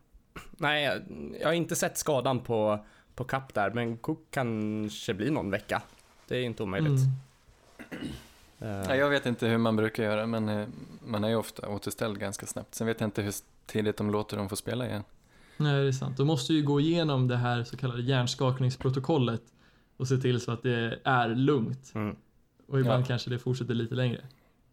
[0.52, 1.02] Nej,
[1.42, 5.82] jag, har inte sett skadan på, på Cup där, men Cook kanske blir någon vecka.
[6.28, 7.00] Det är inte omöjligt.
[7.00, 8.84] Mm.
[8.88, 10.68] Nej, jag vet inte hur man brukar göra, men eh,
[11.06, 12.76] man är ju ofta återställd ganska snabbt.
[12.76, 13.34] Sen vet jag inte hur
[13.66, 15.04] tidigt de låter dem få spela igen.
[15.58, 16.18] Nej, det är sant.
[16.18, 19.42] De måste ju gå igenom det här så kallade hjärnskakningsprotokollet
[19.98, 21.92] och se till så att det är lugnt.
[21.96, 22.16] Mm.
[22.68, 23.08] Och ibland Ja.
[23.08, 24.22] kanske det fortsätter lite längre.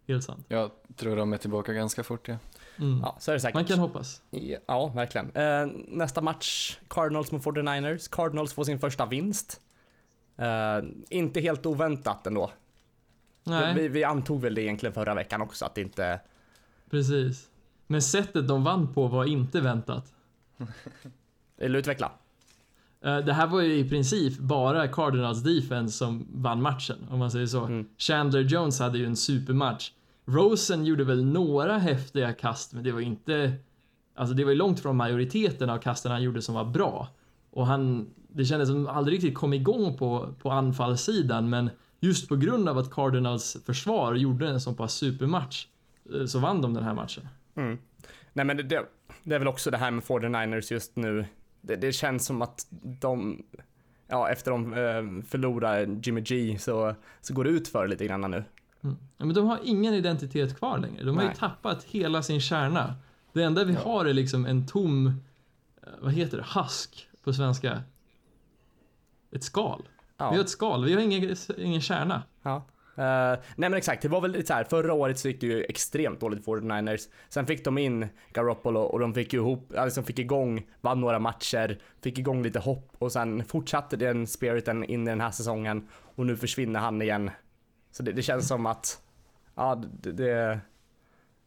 [0.08, 0.44] Helt sant.
[0.48, 2.36] Jag tror de är tillbaka ganska fort, ja.
[2.78, 3.00] Mm.
[3.02, 3.54] Ja, så är det säkert.
[3.54, 4.22] Man kan hoppas.
[4.66, 5.30] Ja, verkligen.
[5.30, 8.08] Eh, nästa match, Cardinals mot 49ers.
[8.10, 9.60] Cardinals får sin första vinst.
[10.36, 10.78] Eh,
[11.10, 12.50] inte helt oväntat ändå.
[13.44, 16.20] Nej, Vi, vi antog väl det egentligen förra veckan också, att det inte...
[16.90, 17.48] precis.
[17.86, 20.12] Men sättet de vann på var inte väntat.
[21.58, 22.12] Eller utveckla.
[23.04, 27.30] Eh, Det här var ju i princip bara Cardinals defense som vann matchen, om man
[27.30, 27.64] säger så.
[27.64, 27.86] Mm.
[27.98, 29.92] Chandler Jones hade ju en supermatch.
[30.26, 33.52] Rosen gjorde väl några häftiga kast, men det var inte...
[34.14, 37.08] Alltså det var ju långt från majoriteten av kasten han gjorde som var bra.
[37.50, 38.10] Och han...
[38.32, 42.68] Det kändes som han aldrig riktigt kom igång på, på anfallssidan, men just på grund
[42.68, 45.66] av att Cardinals försvar gjorde en så pass supermatch,
[46.14, 47.28] eh, så vann de den här matchen.
[47.54, 47.78] Mm.
[48.32, 48.84] Nej men det,
[49.24, 51.24] det är väl också det här med 49ers just nu.
[51.60, 52.66] Det, det känns som att
[53.00, 53.42] de,
[54.06, 58.30] ja efter de eh, förlorar Jimmy G så, så går det ut för lite grann
[58.30, 58.44] nu.
[58.82, 58.96] Mm.
[59.16, 61.04] Ja, men de har ingen identitet kvar längre.
[61.04, 61.36] De har ju Nej.
[61.38, 62.94] tappat hela sin kärna.
[63.32, 63.80] Det enda vi Ja.
[63.80, 67.82] har är liksom en tom, eh, vad heter det, husk på svenska.
[69.32, 69.82] Ett skal.
[70.18, 70.40] Vi har Ja.
[70.40, 72.22] ett skal, vi har ingen, ingen kärna.
[72.42, 72.62] ja.
[73.00, 75.46] Eh, nej men exakt, det var väl lite så här, förra året så gick det
[75.46, 77.08] ju extremt dåligt för 49ers.
[77.28, 81.78] Sen fick de in Garoppolo och de fick ihop, alltså fick igång, vann några matcher,
[82.02, 86.26] fick igång lite hopp och sen fortsatte den spiriten in i den här säsongen och
[86.26, 87.30] nu försvinner han igen.
[87.90, 89.02] Så det, det känns som att,
[89.54, 90.60] ja det, det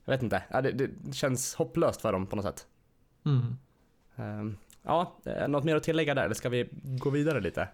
[0.05, 2.67] jag vet inte, ja, det, det känns hopplöst för dem på något sätt.
[3.25, 3.57] Mm.
[4.15, 7.67] Ehm, ja, eh, något mer att tillägga där eller ska vi gå vidare lite?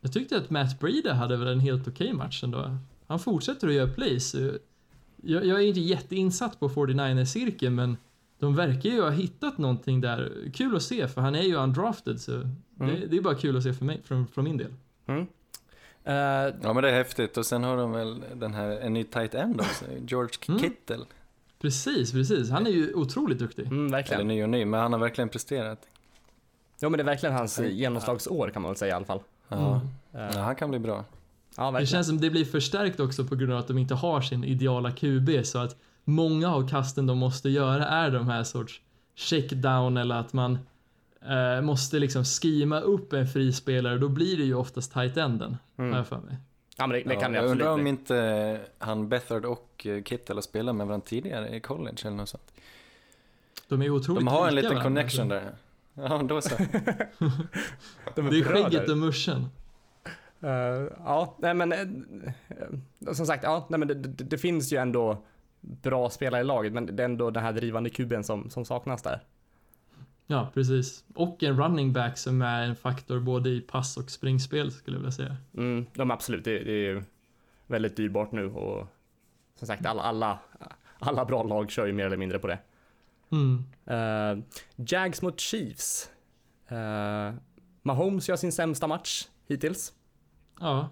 [0.00, 2.78] Jag tyckte att Matt Breida hade väl en helt okej match ändå.
[3.08, 4.34] Han fortsätter att göra plays.
[5.22, 7.96] Jag, jag är inte jätteinsatt på 49ers-cirkeln, men
[8.38, 10.32] de verkar ju ha hittat någonting där.
[10.54, 12.32] Kul att se, för han är ju undrafted, så
[12.74, 14.74] det, det är bara kul att se för mig, från, från min del.
[15.06, 15.26] Mm.
[16.04, 16.14] Eh,
[16.62, 17.36] Ja, men det är häftigt.
[17.36, 20.60] Och sen har de väl den här, en ny tight end också, George Mm.
[20.60, 21.04] Kittle.
[21.60, 22.50] Precis, precis.
[22.50, 23.66] Han är ju otroligt duktig.
[23.66, 24.28] mm, Eller verkligen.
[24.28, 25.88] ny och ny, men han har verkligen presterat.
[26.80, 27.64] Jo men det är verkligen hans Ja.
[27.64, 29.20] genomslagsår kan man väl säga i alla fall.
[29.48, 29.80] Ja,
[30.12, 31.04] Eh, ja han kan bli bra.
[31.58, 34.20] Ja, Det känns som det blir förstärkt också på grund av att de inte har
[34.20, 38.80] sin ideala QB, så att många av kasten de måste göra är de här sorts
[39.14, 40.58] checkdown eller att man
[41.28, 45.90] eh, måste liksom skima upp en frispelare, då blir det ju oftast tight enden, Mm.
[45.90, 46.36] har jag för mig.
[46.76, 49.86] Ja men det, det Ja, kan det jag absolut undrar om inte han Bethard och
[49.86, 52.52] eh, Kittle har spelat med varandra tidigare i college eller något sånt.
[53.68, 54.84] De är otroligt De har en liten varandra.
[55.02, 55.52] connection där.
[55.94, 56.54] Ja, då så.
[56.58, 57.30] De
[58.14, 58.42] Det är bröder.
[58.62, 59.46] skägget och muschen.
[60.40, 64.76] Eh, ja, nej men uh, som sagt, ja, nej men det, det, det, finns ju
[64.76, 65.24] ändå
[65.60, 69.02] bra spelare i laget, men det är ändå den här drivande kuben som, som saknas
[69.02, 69.20] där.
[70.26, 71.04] Ja, precis.
[71.14, 75.00] Och en running back som är en faktor både i pass och springspel skulle jag
[75.00, 75.36] vilja säga.
[75.56, 77.02] Mm, de absolut, det, det är ju
[77.66, 78.86] väldigt dyrbart nu och
[79.54, 80.38] som sagt alla, alla,
[80.98, 82.58] alla bra lag kör ju mer eller mindre på det.
[83.32, 83.64] Mm.
[83.90, 84.44] Uh,
[84.76, 86.10] Jags mot Chiefs.
[86.72, 87.34] Uh,
[87.82, 89.92] Mahomes gör sin sämsta match hittills.
[90.60, 90.90] Ja.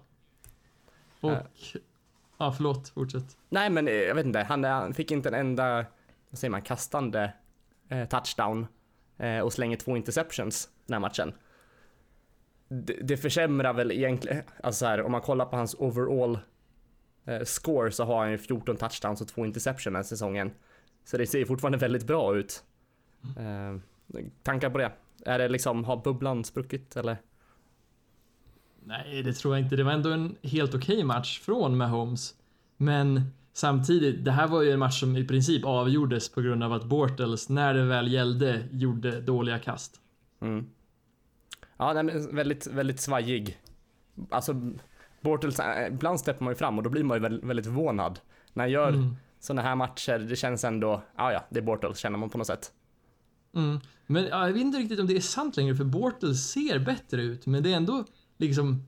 [1.21, 1.31] Och...
[1.31, 1.37] Uh,
[2.37, 2.89] ja, förlåt.
[2.89, 3.37] Fortsätt.
[3.49, 4.39] Nej, men jag vet inte.
[4.39, 5.85] Han, han fick inte en enda,
[6.29, 7.33] vad säger man, kastande
[8.09, 8.67] touchdown
[9.43, 11.33] och slänger två interceptions den här matchen.
[12.67, 16.39] Det, det försämrar väl egentligen, alltså här, om man kollar på hans overall
[17.43, 20.51] score så har han ju 14 touchdowns och två interceptions den här säsongen.
[21.07, 22.63] Så det ser fortfarande väldigt bra ut.
[23.37, 23.77] Eh,
[24.43, 24.91] tankar på det?
[25.25, 27.17] Är det liksom, har bubblan spruckit eller?
[28.87, 29.75] Nej, det tror jag inte.
[29.75, 32.33] Det var ändå en helt okej okay match från Mahomes.
[32.77, 33.21] Men
[33.53, 36.85] samtidigt, det här var ju en match som i princip avgjordes på grund av att
[36.85, 40.01] Bortles, när det väl gällde, gjorde dåliga kast.
[40.41, 40.65] Mm.
[41.77, 43.57] Ja, nej, men väldigt, väldigt svajig.
[44.29, 44.71] Alltså,
[45.21, 48.19] Bortles, eh, ibland steppar man ju fram och då blir man ju väldigt, väldigt förvånad.
[48.53, 51.97] När han gör mm sådana här matcher, det känns ändå, ja ja, det är Bortles
[51.97, 52.71] känner man på något sätt.
[53.55, 53.79] Mm.
[54.07, 57.21] Men ja, jag vet inte riktigt om det är sant längre, för Bortles ser bättre
[57.21, 58.05] ut, men det är ändå
[58.37, 58.87] liksom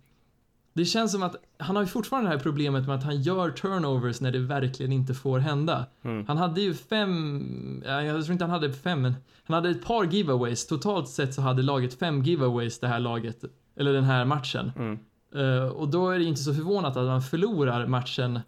[0.74, 3.52] det känns som att han har ju fortfarande det här problemet med att han gör
[3.52, 5.86] turnovers när det verkligen inte får hända.
[6.04, 6.26] Mm.
[6.28, 10.04] Han hade ju fem, jag tror inte han hade fem, men han hade ett par
[10.04, 10.68] giveaways.
[10.68, 13.44] Totalt sett så hade laget fem giveaways det här laget,
[13.76, 14.72] eller den här matchen.
[14.76, 15.00] Mm.
[15.36, 18.42] Uh, och då är det inte så förvånat att man förlorar matchen uh,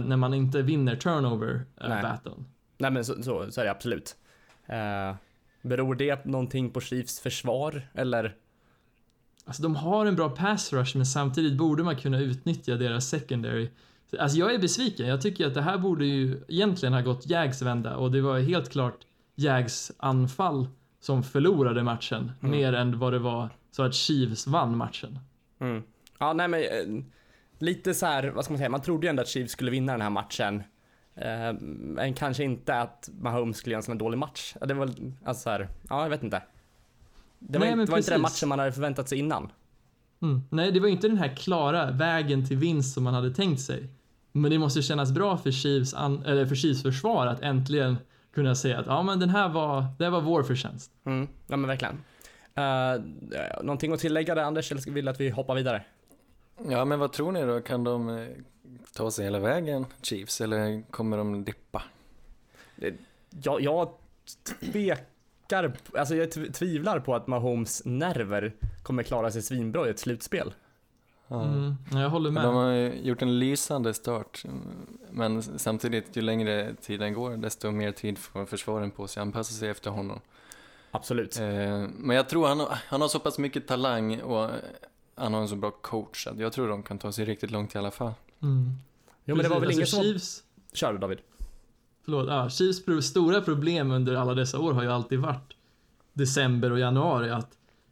[0.00, 2.02] när man inte vinner turnover uh, Nej.
[2.02, 2.44] battlen.
[2.78, 4.16] Nej men så, så, så är det absolut.
[4.68, 5.16] Uh,
[5.62, 8.34] beror det någonting på Chiefs försvar eller?
[9.44, 13.70] Alltså de har en bra pass rush men samtidigt borde man kunna utnyttja deras secondary.
[14.18, 15.06] Alltså jag är besviken.
[15.06, 18.38] Jag tycker att det här borde ju egentligen ha gått Jags vända och det var
[18.40, 18.98] helt klart
[19.34, 20.68] Jags anfall
[21.00, 22.50] som förlorade matchen Mm.
[22.50, 25.18] mer än vad det var så att Chiefs vann matchen.
[25.60, 25.82] Mm.
[26.18, 27.04] Ja, nej men eh,
[27.58, 29.92] lite så här, vad ska man säga, man trodde ju ändå att Chiefs skulle vinna
[29.92, 30.62] den här matchen.
[31.14, 34.54] Eh, men kanske inte att Mahomes skulle göra en sån här dålig match.
[34.66, 34.90] Det var
[35.24, 36.42] alltså så här, ja jag vet inte.
[37.48, 39.52] Det var, Nej, inte, det var inte den matchen man hade förväntat sig innan.
[40.22, 40.42] Mm.
[40.50, 43.88] Nej, det var inte den här klara vägen till vinst som man hade tänkt sig.
[44.32, 47.96] Men det måste kännas bra för Chiefs, an, eller för Chiefs försvar att äntligen
[48.34, 50.90] kunna säga att ja, men den här var, det här var vår förtjänst.
[51.04, 51.94] Mm, ja men verkligen.
[52.58, 55.84] Uh, någonting att tillägga där Anders, eller vill att vi hoppar vidare?
[56.68, 57.60] Ja, men vad tror ni då?
[57.60, 58.26] Kan de eh,
[58.94, 61.82] ta sig hela vägen, Chiefs, eller kommer de dippa?
[63.42, 63.88] Jag, jag
[64.60, 64.98] tvekar,
[65.94, 68.52] alltså jag tv- tvivlar på att Mahomes nerver
[68.82, 70.54] kommer klara sig svinbra i ett slutspel.
[71.30, 71.74] Mm.
[71.92, 72.44] ja, Jag håller med.
[72.44, 74.44] De har gjort en lysande start,
[75.10, 79.68] men samtidigt ju längre tiden går desto mer tid får försvaren på sig anpassa sig
[79.68, 80.20] efter honom.
[80.90, 81.38] Absolut.
[81.38, 84.50] Eh, men jag tror han, har- han har så pass mycket talang och
[85.14, 87.74] han har en så bra coach att jag tror de kan ta sig riktigt långt
[87.74, 88.12] i alla fall.
[88.42, 88.72] Mm.
[89.24, 90.04] Jo men det var väl Precis, ingen alltså, som...
[90.04, 91.18] Chiefs, Kör du David.
[92.04, 95.56] Förlåt, ja, Chiefs stora problem under alla dessa år har ju alltid varit
[96.12, 97.30] december och januari.
[97.30, 97.50] Att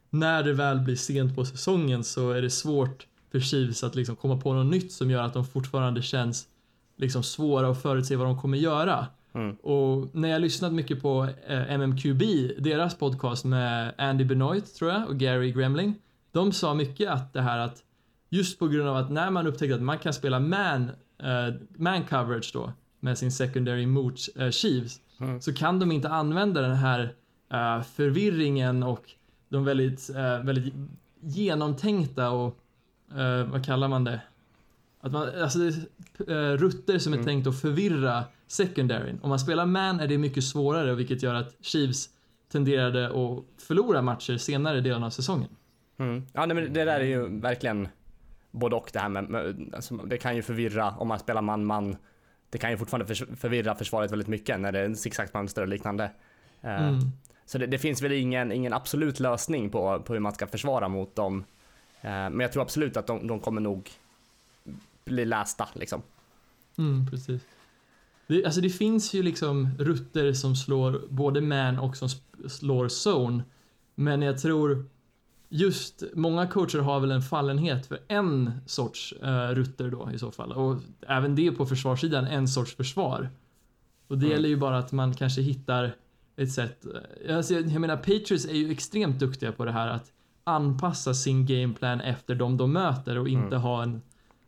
[0.09, 4.15] när det väl blir sent på säsongen så är det svårt för Chiefs att liksom
[4.15, 6.47] komma på något nytt som gör att de fortfarande känns
[6.97, 9.07] liksom svåra att förutse vad de kommer göra.
[9.33, 9.55] Mm.
[9.55, 12.21] Och när jag lyssnat mycket på eh, MMQB,
[12.59, 15.95] deras podcast med Andy Benoit tror jag och Gary Gremling.
[16.31, 17.83] De sa mycket att det här att
[18.29, 20.83] just på grund av att när man upptäcker att man kan spela man,
[21.23, 25.41] eh, man coverage då med sin secondary mot eh, Chiefs Mm.
[25.41, 27.13] så kan de inte använda den här
[27.53, 29.09] eh, förvirringen och
[29.49, 30.73] de väldigt, eh, väldigt
[31.19, 32.57] genomtänkta och
[33.47, 34.21] vad kallar man det?
[35.01, 35.59] Att man, alltså
[36.57, 37.25] rutter som är Mm.
[37.25, 39.19] tänkt att förvirra secondaryn.
[39.21, 42.09] Om man spelar man är det mycket svårare vilket gör att Chiefs
[42.51, 45.49] tenderade att förlora matcher senare i delen av säsongen.
[45.97, 46.25] Mm.
[46.33, 47.87] Ja nej, men det där är ju verkligen
[48.51, 51.95] både och det här med, med alltså, det kan ju förvirra om man spelar man-man.
[52.51, 56.11] Det kan ju fortfarande förvirra försvaret väldigt mycket när det är en zigzagmönster och liknande.
[56.61, 56.99] Eh, Mm.
[57.45, 60.87] Så det, det finns väl ingen, ingen absolut lösning på, på hur man ska försvara
[60.87, 61.43] mot dem.
[62.01, 63.89] Eh, Men jag tror absolut att de, de kommer nog
[65.05, 66.01] bli lästa liksom.
[66.77, 67.41] Mm, precis.
[68.27, 72.09] Det, alltså det finns ju liksom rutter som slår både man och som
[72.49, 73.43] slår zone.
[73.95, 74.85] Men jag tror
[75.53, 80.31] just många coacher har väl en fallenhet för en sorts uh, rutter då i så
[80.31, 80.51] fall.
[80.51, 83.29] Och även det på försvarssidan, en sorts försvar.
[84.07, 84.35] Och det Mm.
[84.35, 85.95] gäller ju bara att man kanske hittar
[86.35, 86.85] ett sätt.
[87.25, 90.11] eh, Alltså, jag menar, Patriots är ju extremt duktiga på det här att
[90.43, 93.61] anpassa sin gameplan efter de de möter och inte Mm.
[93.61, 94.01] ha en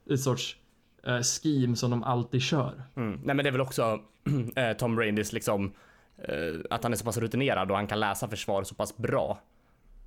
[0.09, 0.57] ett sorts
[1.03, 2.83] eh, scheme som de alltid kör.
[2.95, 3.11] Mm.
[3.23, 3.99] Nej men det är väl också
[4.55, 5.71] eh, Tom Bradys liksom
[6.17, 6.35] eh,
[6.69, 9.39] att han är så pass rutinerad och han kan läsa försvar så pass bra.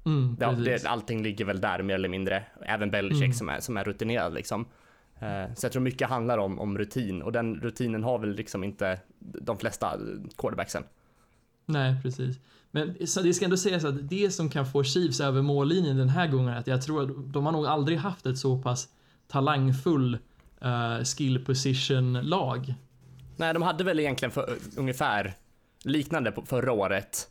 [0.06, 0.82] Mm, precis.
[0.82, 2.44] det, allting ligger väl där mer eller mindre.
[2.62, 3.32] Även Belichick Mm.
[3.32, 4.66] som, är, som är rutinerad liksom.
[5.20, 8.64] Eh, så jag tror mycket handlar om, om rutin och den rutinen har väl liksom
[8.64, 9.98] inte de flesta
[10.36, 10.82] quarterbacksen.
[11.66, 12.36] Nej, precis.
[12.70, 16.08] Men så det ska ändå sägas att det som kan få Chiefs över mållinjen den
[16.08, 18.88] här gången är att jag tror att de har nog aldrig haft ett så pass
[19.28, 20.18] talangfull
[20.64, 22.74] uh, skill position-lag.
[23.36, 25.34] Nej, de hade väl egentligen för, ungefär
[25.84, 27.28] liknande på förra året.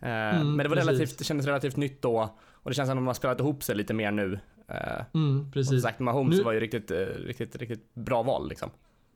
[0.00, 0.88] Eh, Mm, men det var precis.
[0.90, 3.62] relativt, det kändes relativt nytt då och det känns som att de har spelat ihop
[3.62, 4.40] sig lite mer nu.
[4.68, 5.82] Eh, Mm, och precis.
[5.82, 8.70] sagt, Mahomes Nu- var ju riktigt, eh, riktigt, riktigt bra val liksom.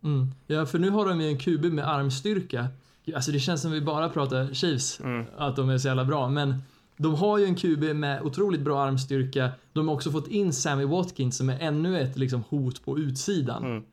[0.05, 0.31] Mm.
[0.47, 2.67] Ja, för nu har de ju en QB med armstyrka.
[3.15, 5.25] Alltså det känns som vi bara pratar Chiefs, Mm.
[5.37, 6.29] att de är så jävla bra.
[6.29, 6.63] Men
[6.97, 9.51] de har ju en QB med otroligt bra armstyrka.
[9.73, 13.65] De har också fått in Sammy Watkins som är ännu ett liksom, hot på utsidan.
[13.65, 13.85] Mm.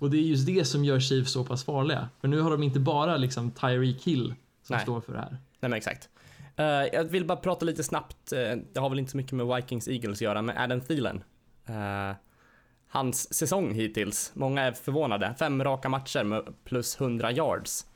[0.00, 2.08] Och det är just det som gör Chiefs så pass farliga.
[2.20, 4.82] För nu har de inte bara liksom Tyreek Hill som Nej.
[4.82, 5.36] står för det här.
[5.60, 6.08] Nej men exakt.
[6.58, 9.56] Eh, jag vill bara prata lite snabbt, eh, det har väl inte så mycket med
[9.56, 11.24] Vikings Eagles att göra, men Adam Thielen.
[11.66, 12.16] Eh,
[12.88, 15.34] hans säsong hittills, många är förvånade.
[15.38, 17.86] Fem raka matcher med plus 100 yards.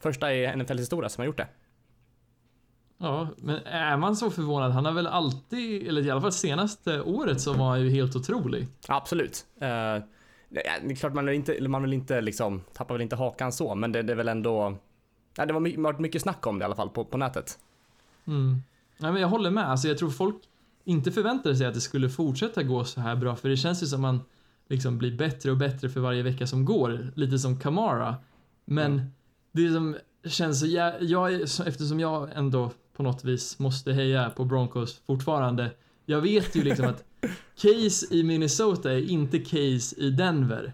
[0.00, 1.48] Första i NFL-historia som har gjort det.
[2.98, 4.72] Ja, men är man så förvånad?
[4.72, 8.16] Han har väl alltid, eller i alla fall senaste året så var han ju helt
[8.16, 8.68] otrolig.
[8.88, 9.46] Absolut.
[9.58, 13.74] Det är klart man vill inte, man vill inte liksom, tappar väl inte hakan så,
[13.74, 14.76] men det, det är väl ändå,
[15.38, 17.58] nej, det var my- varit mycket snack om det i alla fall på, på nätet.
[18.26, 18.62] Mm.
[18.98, 19.70] Nej, men jag håller med.
[19.70, 20.36] Alltså, jag tror folk
[20.84, 23.86] inte förväntade sig att det skulle fortsätta gå så här bra, för det känns ju
[23.86, 24.20] som man
[24.68, 27.12] liksom blir bättre och bättre för varje vecka som går.
[27.14, 28.16] Lite som Kamara.
[28.64, 29.02] Men
[29.52, 30.66] det som känns så
[31.00, 35.70] jag, så- eftersom jag ändå på något vis måste heja på Broncos fortfarande.
[36.06, 37.04] Jag vet ju liksom att
[37.56, 40.72] Case i Minnesota är inte Case i Denver.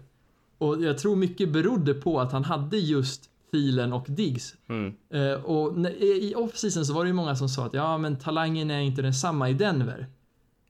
[0.57, 4.93] Och jag tror mycket berodde på att han hade just Thielen och Diggs Mm.
[5.09, 8.71] Eh, och i off-season så var det ju många som sa att ja, men talangen
[8.71, 10.07] är inte densamma i Denver.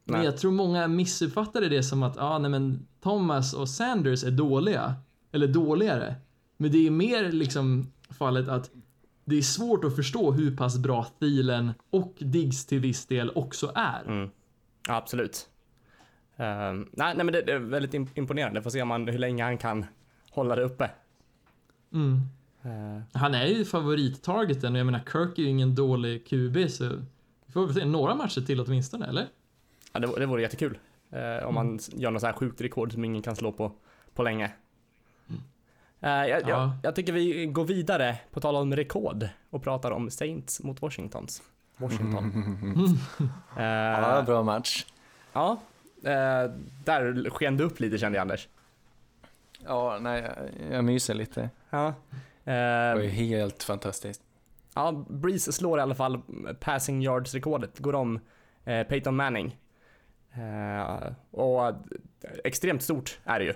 [0.06, 0.26] Men Nej.
[0.26, 4.96] jag tror många missuppfattade det som att ja, nej, men Thomas och Sanders är dåliga.
[5.32, 6.16] Eller dåligare.
[6.58, 8.72] Men det är mer liksom fallet att
[9.26, 13.72] det är svårt att förstå hur pass bra Thielen och Diggs till viss del också
[13.76, 14.04] är.
[14.08, 14.30] Mm.
[14.88, 15.50] Absolut.
[16.36, 18.62] Eh, nej, nej, men det, det är väldigt im- imponerande.
[18.62, 19.86] Får se om man, hur länge han kan
[20.32, 20.92] hålla det uppe.
[21.94, 22.20] Mm.
[22.64, 26.90] Eh, Han är ju favorittargeten och jag menar Kirk är ju ingen dålig QB så
[27.46, 29.28] vi får väl se några matcher till åtminstone, eller?
[29.94, 30.78] ja, det, det vore jättekul.
[31.12, 33.72] Eh, om man s- gör något så här sjukt rekord som ingen kan slå på,
[34.14, 34.52] på länge.
[36.02, 36.78] Eh, jag, jag, Ja.
[36.84, 41.42] jag tycker vi går vidare på tal om rekord och pratar om Saints mot Washingtons.
[41.78, 42.32] Washington.
[43.58, 44.86] Eh, Ja, bra match.
[45.34, 45.60] ja,
[46.04, 46.52] eh,
[46.86, 48.48] där sken det upp lite kände jag Anders.
[49.66, 51.50] Ja, nej, jag, jag myser lite.
[51.70, 51.94] Ja.
[52.54, 54.22] Det var ju Eh, helt fantastiskt.
[54.76, 56.22] ja, Breeze slår i alla fall
[56.60, 58.20] passing yards-rekordet, går om
[58.66, 59.58] eh, Peyton Manning.
[60.34, 61.74] Eh, och
[62.44, 63.54] extremt stort är det ju.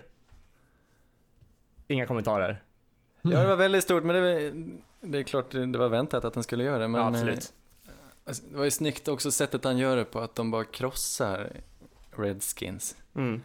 [1.88, 2.63] Inga kommentarer.
[3.21, 4.51] Ja, det var väldigt stort, men det, var,
[5.01, 6.88] det är klart det var väntat att han skulle göra det.
[6.88, 7.53] Men ja, eh, absolut.
[8.25, 11.51] alltså, det var ju snyggt också sättet han gör det på, att de bara krossar
[12.12, 12.97] Redskins.
[13.15, 13.41] Mm.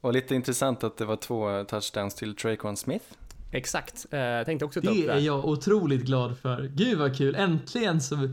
[0.00, 3.04] Och lite intressant att det var två touchdowns till Traquan Smith.
[3.50, 4.06] Exakt.
[4.10, 5.12] Eh, tänkte också ta upp Det det.
[5.12, 6.62] är jag otroligt glad för.
[6.74, 8.28] Gud vad kul, äntligen så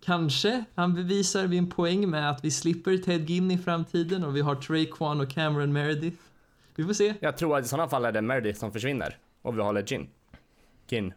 [0.00, 4.36] kanske han bevisar vi en poäng med att vi slipper Ted Ginn i framtiden och
[4.36, 6.16] vi har Traquan och Cameron Meredith.
[6.74, 7.14] Vi får se.
[7.20, 10.08] Jag tror att i sådana fall är det Meredith som försvinner och vi håller Gin.
[10.88, 11.12] Gin.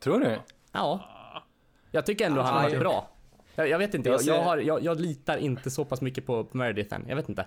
[0.00, 0.38] Tror du?
[0.72, 1.04] Ja.
[1.90, 3.10] Jag tycker ändå han har varit bra.
[3.54, 6.46] Jag, jag vet inte, Jag jag, har, jag, jag litar inte så pass mycket på,
[6.52, 7.04] Meredith än.
[7.08, 7.46] Jag vet inte.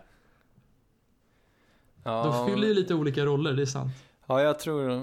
[2.03, 3.91] De fyller ju lite olika roller, det är sant.
[4.31, 4.81] Ja, jag tror...
[4.91, 5.01] Jag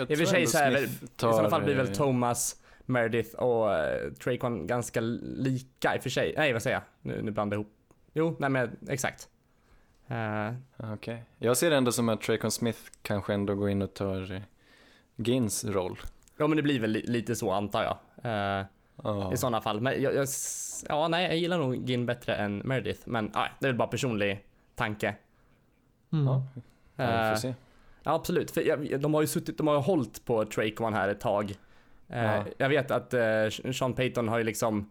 [0.00, 1.92] I och för tror sig så är det, Smith i sådana fall blir väl eh,
[1.92, 6.34] Thomas, Meredith och uh, Traquan ganska lika i och för sig.
[6.36, 6.82] Nej, vad säger jag?
[7.12, 7.72] Nu, nu blandar jag ihop.
[8.12, 9.28] Jo, nej men exakt.
[10.08, 10.52] Eh,
[10.92, 11.24] Okej.
[11.38, 14.42] Jag ser det ändå som att Traquan Smith kanske ändå går in och tar eh,
[15.16, 15.98] Gins roll.
[16.36, 17.98] ja, men det blir väl li, lite så antar jag.
[18.60, 18.66] Eh,
[19.02, 19.32] Ja.
[19.32, 19.80] I sådana fall.
[19.80, 20.26] Men jag, jag,
[20.88, 23.00] ja, nej, jag gillar nog Gin bättre än Meredith.
[23.04, 25.14] Men ja, det är väl bara personlig tanke.
[26.12, 26.26] Mm.
[26.26, 26.62] Ja, ja,
[26.96, 27.54] vi Eh, får se.
[28.02, 28.50] Ja, absolut.
[28.50, 31.50] För de har ju suttit, de har ju hållit på Traquan här ett tag.
[32.08, 32.44] Eh, Ja.
[32.58, 34.90] Jag vet att eh, Sean Payton har ju liksom,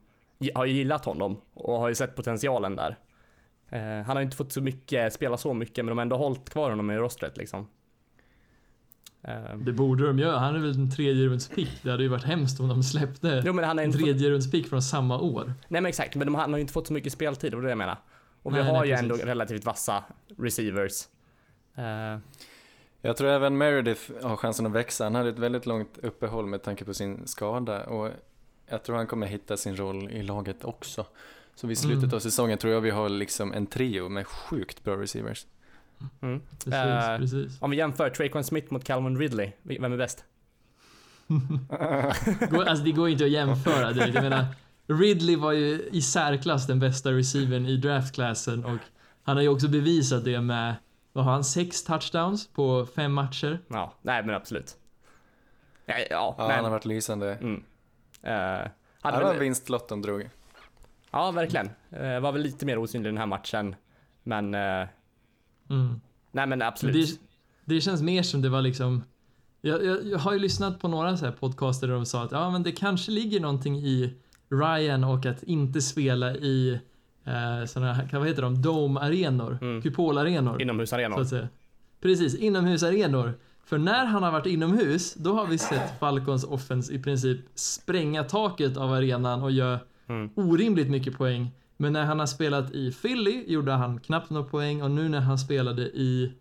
[0.56, 2.98] har ju gillat honom och har ju sett potentialen där.
[3.70, 6.18] Eh, han har ju inte fått så mycket, spela så mycket, men de har ändå
[6.18, 7.68] hållit kvar honom i rostret liksom.
[9.56, 10.38] Det borde de göra.
[10.38, 11.84] Han är väl en tredje runds pick.
[11.84, 14.06] Det hade ju varit hemskt om de släppte jo men han har en inte fått,
[14.08, 15.46] tredje runds pick från samma år.
[15.46, 17.66] Nej men exakt, men de, han har ju inte fått så mycket speltid, och det
[17.66, 17.98] är det jag menar.
[18.44, 19.12] Och vi Nej, har nej, ju precis.
[19.12, 20.04] ändå relativt vassa
[20.38, 21.08] receivers.
[21.76, 22.18] Eh,
[23.08, 25.04] Jag tror även Meredith har chansen att växa.
[25.04, 28.10] Han hade ett väldigt långt uppehåll med tanke på sin skada och
[28.70, 31.06] jag tror han kommer hitta sin roll i laget också.
[31.56, 32.16] Så vid slutet Mm.
[32.16, 35.46] av säsongen tror jag vi har liksom en trio med sjukt bra receivers.
[36.22, 36.42] mm.
[36.50, 37.62] Precis, Eh, precis.
[37.62, 40.24] Om vi jämför Traquan Smith mot Calvin Ridley, vem är bäst?
[42.68, 44.16] Alltså det går inte att jämföra direkt.
[44.16, 44.46] Jag menar,
[44.88, 48.78] Ridley var ju i särklass den bästa receivern i draftklassen och
[49.24, 50.76] han har ju också bevisat det med,
[51.18, 53.60] vad har han, sex touchdowns på fem matcher?
[53.68, 54.78] Ja, nej men absolut.
[55.86, 57.36] Ja, ja, Ja, han har varit lysande.
[57.36, 57.64] Mm.
[58.22, 58.70] Eh, Det
[59.02, 60.30] var en väl, vinstlott de drog.
[61.12, 61.70] ja, verkligen.
[61.92, 63.76] Eh, var väl lite mer osynlig i den här matchen.
[64.24, 64.88] Men, eh,
[65.70, 65.88] Mm.
[66.32, 67.20] nej men Men absolut.
[67.66, 69.04] det, det känns mer som det var liksom
[69.62, 72.32] jag, jag, jag har ju lyssnat på några så här podcaster där de sa att
[72.32, 74.14] ja men det kanske ligger någonting i
[74.50, 76.80] Ryan och att inte spela i
[77.28, 79.82] eh, sådana här, vad heter de, dome-arenor, Mm.
[79.82, 80.54] kupolarenor.
[80.54, 81.22] Så Inomhusarenor.
[81.22, 81.48] att säga.
[82.02, 83.34] Precis, inomhusarenor.
[83.66, 88.24] För när han har varit inomhus, då har vi sett Falcons offense i princip spränga
[88.24, 90.30] taket av arenan och göra Mm.
[90.36, 91.52] orimligt mycket poäng.
[91.78, 95.20] Men när han har spelat i Philly gjorde han knappt några poäng och nu när
[95.20, 96.34] han spelade i,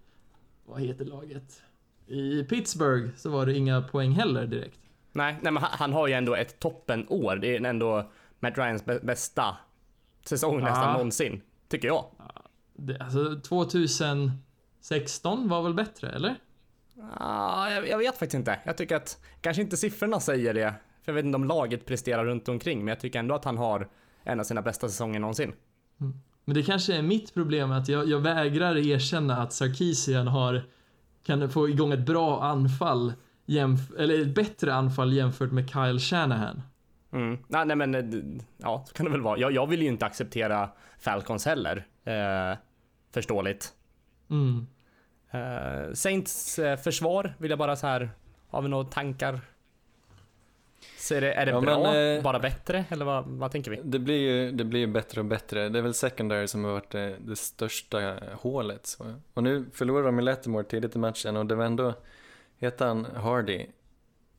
[0.66, 1.62] vad heter laget?
[2.06, 4.78] I Pittsburgh så var det inga poäng heller direkt.
[5.12, 7.36] Nej, nej men han, han har ju ändå ett toppenår.
[7.36, 9.56] Det är ändå Matt Ryans bä- bästa
[10.28, 11.42] säsong nästan någonsin.
[11.68, 12.04] Tycker jag.
[12.76, 16.34] Det, alltså 2016 var väl bättre, eller?
[17.14, 18.60] Ah, jag, jag vet faktiskt inte.
[18.64, 20.74] Jag tycker att, kanske inte siffrorna säger det.
[21.02, 22.78] För jag vet inte om laget presterar runt omkring.
[22.78, 23.88] Men jag tycker ändå att han har
[24.22, 25.52] en av sina bästa säsonger någonsin.
[26.44, 30.64] Men det kanske är mitt problem att jag, jag vägrar erkänna att Sarkisian har
[31.24, 33.12] kan få igång ett bra anfall
[33.46, 36.62] jämf- eller ett bättre anfall jämfört med Kyle Shanahan.
[37.16, 37.38] Mm.
[37.48, 38.04] Nej, nej men, eh,
[38.56, 39.38] ja så kan det väl vara.
[39.38, 41.86] Jag, jag vill ju inte acceptera Falcons heller.
[42.04, 42.58] Eh,
[43.10, 43.72] förståeligt.
[44.30, 44.66] Mm.
[45.30, 48.10] Eh, Saints eh, försvar vill jag bara så här.
[48.48, 49.40] Har vi några tankar?
[50.98, 51.82] Så är det, är det Ja, bra?
[51.82, 52.84] men, eh, bara bättre?
[52.88, 53.80] Eller vad, vad tänker vi?
[53.84, 55.68] Det blir ju det blir bättre och bättre.
[55.68, 58.86] Det är väl secondary som har varit det, det största hålet.
[58.86, 59.14] Så.
[59.34, 61.94] Och nu förlorar de med Lattimore tidigt i matchen och det var ändå,
[62.58, 63.66] heter han Hardy,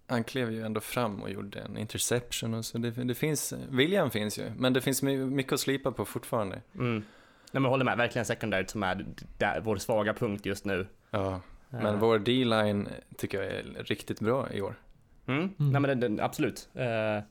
[0.07, 4.11] han klev ju ändå fram och gjorde en interception och så det, det finns, viljan
[4.11, 6.61] finns ju, men det finns my- mycket att slipa på fortfarande.
[6.75, 6.93] Mm.
[6.95, 7.03] Nej,
[7.51, 7.97] men jag håller med.
[7.97, 9.05] Verkligen secondary som är
[9.37, 10.87] där, vår svaga punkt just nu.
[11.11, 14.75] Ja, men Eh, vår D-line tycker jag är riktigt bra i år.
[15.27, 15.53] Mm.
[15.57, 16.69] Nej men det, det, absolut.
[16.73, 17.23] Eh,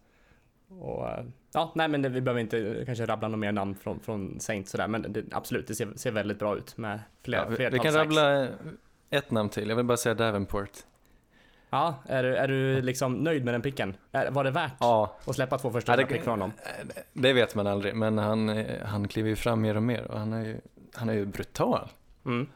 [0.78, 1.08] och,
[1.52, 4.70] ja, nej men det, vi behöver inte kanske rabbla några mer namn från, från Saints
[4.70, 7.78] sådär, men det, absolut, det ser, ser väldigt bra ut med flera, Ja, vi, vi
[7.78, 8.48] kan rabbla
[9.10, 10.70] ett namn till, jag vill bara säga Davenport.
[11.70, 13.96] Ja, är du, är du liksom nöjd med den picken?
[14.30, 16.52] Var det värt Ja, att släppa två första Ja, det- pick från honom?
[17.12, 20.32] det vet man aldrig, men han, han kliver ju fram mer och mer och han
[20.32, 20.56] är ju,
[20.94, 21.88] han är ju brutal.
[22.24, 22.46] Mm.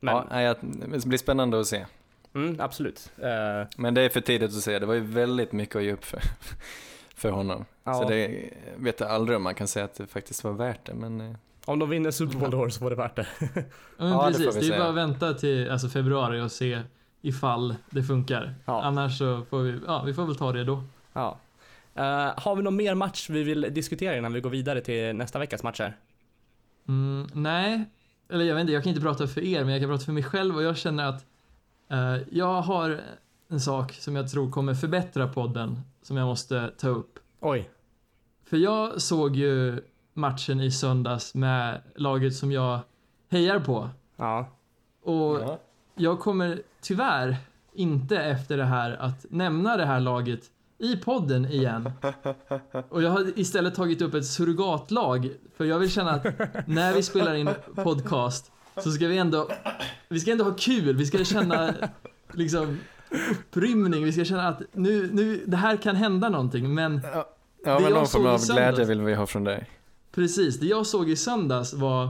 [0.00, 1.86] Men, Ja, det blir spännande att se.
[2.34, 3.12] mm, absolut.
[3.18, 5.92] Eh, Men det är för tidigt att säga, det var ju väldigt mycket att ge
[5.92, 6.20] upp för,
[7.16, 7.64] för honom.
[7.84, 10.84] ja, Så det vet jag aldrig om man kan säga att det faktiskt var värt
[10.86, 13.26] det, men eh, Om de vinner Super Bowl i år så var det värt det.
[13.40, 13.48] Ja,
[13.96, 14.62] men Ja, det får precis.
[14.64, 16.80] vi Det, är bara att vänta till alltså, februari och se
[17.22, 18.54] ifall det funkar.
[18.64, 18.82] Ja.
[18.82, 20.82] Annars så får vi, ja, vi får väl ta det då.
[21.12, 21.38] Ja.
[21.94, 25.38] Eh, har vi någon mer match vi vill diskutera innan vi går vidare till nästa
[25.38, 25.96] veckas matcher?
[26.88, 27.84] Mm, nej,
[28.30, 30.12] eller jag vet inte, jag kan inte prata för er, men jag kan prata för
[30.12, 31.26] mig själv och jag känner att
[31.90, 33.00] eh, jag har
[33.48, 37.18] en sak som jag tror kommer förbättra podden som jag måste ta upp.
[37.40, 37.70] Oj.
[38.44, 42.80] För jag såg ju matchen i söndags med laget som jag
[43.30, 44.46] hejar på Ja.
[45.02, 45.58] och ja.
[45.96, 47.36] Jag kommer tyvärr
[47.74, 50.40] inte efter det här att nämna det här laget
[50.78, 51.92] i podden igen.
[52.88, 56.24] Och jag har istället tagit upp ett surrogatlag för jag vill känna att
[56.66, 59.48] när vi spelar in podcast så ska vi ändå,
[60.08, 61.74] vi ska ändå ha kul, vi ska känna
[62.32, 62.78] liksom
[63.30, 67.26] upprymning, vi ska känna att nu, nu, det här kan hända någonting men ja
[67.64, 69.70] Det men jag någon såg form av glädje vill vi ha från dig.
[70.12, 72.08] Precis, det jag såg i söndags var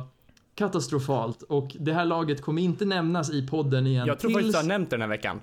[0.56, 4.06] katastrofalt och det här laget kommer inte nämnas i podden igen.
[4.06, 5.40] Jag tror faktiskt jag har nämnt det den här veckan.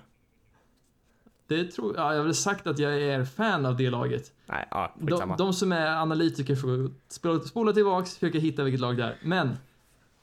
[1.48, 4.32] Det tror ja, jag har väl sagt att jag är fan av det laget.
[4.46, 8.98] Nej, ja, De, de som är analytiker får spola, spola tillbaks, försöka hitta vilket lag
[8.98, 9.18] det är.
[9.24, 9.58] Men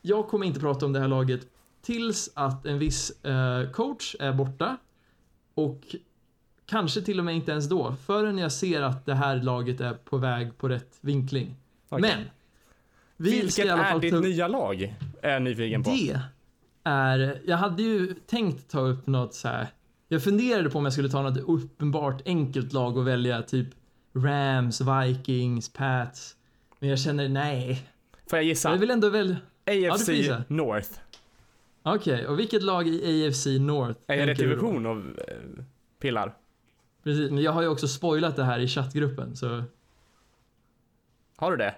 [0.02, 1.40] jag kommer inte prata om det här laget
[1.82, 4.76] tills att en viss eh, coach är borta
[5.54, 5.80] och
[6.66, 9.94] kanske till och med inte ens då, förrän jag ser att det här laget är
[9.94, 11.56] på väg på rätt vinkling.
[11.88, 12.00] Okej.
[12.00, 12.24] Men
[13.20, 14.96] vi Vilket är ditt nya lag?
[15.22, 15.90] Är jag nyfiken på.
[15.90, 16.20] det
[16.84, 19.68] är, jag hade ju tänkt ta upp något så här
[20.08, 23.68] Jag funderade på om jag skulle ta något uppenbart enkelt lag att välja, typ
[24.14, 26.36] Rams, Vikings, Pats.
[26.78, 27.88] Men jag känner nej.
[28.30, 28.70] Får jag gissa?
[28.70, 30.44] Jag vill ändå du AFC gissa.
[30.48, 30.90] North.
[31.82, 34.00] Okej, och vilket lag i AFC North?
[34.06, 35.64] Är det division av eh,
[36.00, 36.36] pillar?
[37.04, 39.64] Precis, men jag har ju också spoilat det här i chattgruppen, så
[41.36, 41.74] Har du det?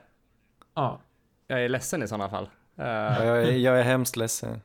[0.74, 1.00] ja.
[1.52, 2.48] Jag är ledsen i sådana fall.
[2.74, 4.60] Ja, jag, är, jag är hemskt ledsen.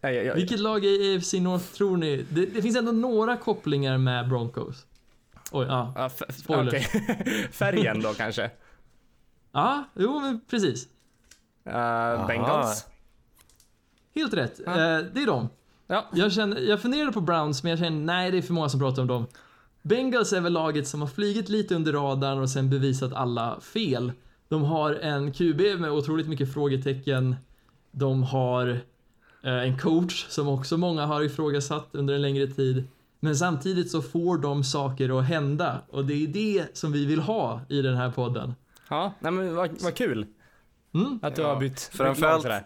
[0.00, 2.26] jag, jag, jag, Vilket lag i AFC North tror ni?
[2.30, 4.86] Det, det finns ändå några kopplingar med Broncos.
[5.52, 5.94] Oj, ja.
[5.96, 6.66] f- Spoiler.
[6.66, 7.48] okej.
[7.52, 8.50] Färgen då kanske?
[9.52, 10.88] Ja, jo men precis.
[11.66, 12.86] Uh, Bengals?
[14.14, 14.60] Helt rätt.
[14.66, 14.72] Ja.
[14.72, 15.48] Eh, det är de.
[15.86, 16.06] Ja.
[16.12, 18.80] Jag, känner, jag funderade på Browns, men jag känner nej, det är för många som
[18.80, 19.26] pratar om dem.
[19.82, 24.12] Bengals är väl laget som har flugit lite under radarn och sen bevisat alla fel.
[24.48, 27.36] De har en QB med otroligt mycket frågetecken.
[27.90, 28.68] De har
[29.42, 32.84] eh, en coach som också många har ifrågasatt under en längre tid.
[33.20, 37.20] Men samtidigt så får de saker att hända och det är det som vi vill
[37.20, 38.54] ha i den här podden.
[38.90, 40.26] Ja, nej men vad, vad kul
[40.94, 41.18] Mm.
[41.22, 42.64] att du Ja, har bytt, bytt lag framförallt sådär.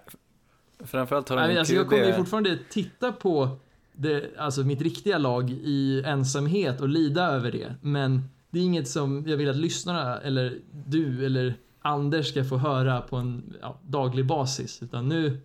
[0.85, 1.91] Framförallt har de Nej, en alltså jag QB.
[1.91, 3.49] kommer ju fortfarande titta på
[3.93, 7.75] det, alltså mitt riktiga lag i ensamhet och lida över det.
[7.81, 12.57] Men det är inget som jag vill att lyssnarna eller du eller Anders ska få
[12.57, 14.83] höra på en ja, daglig basis.
[14.83, 15.41] Utan nu,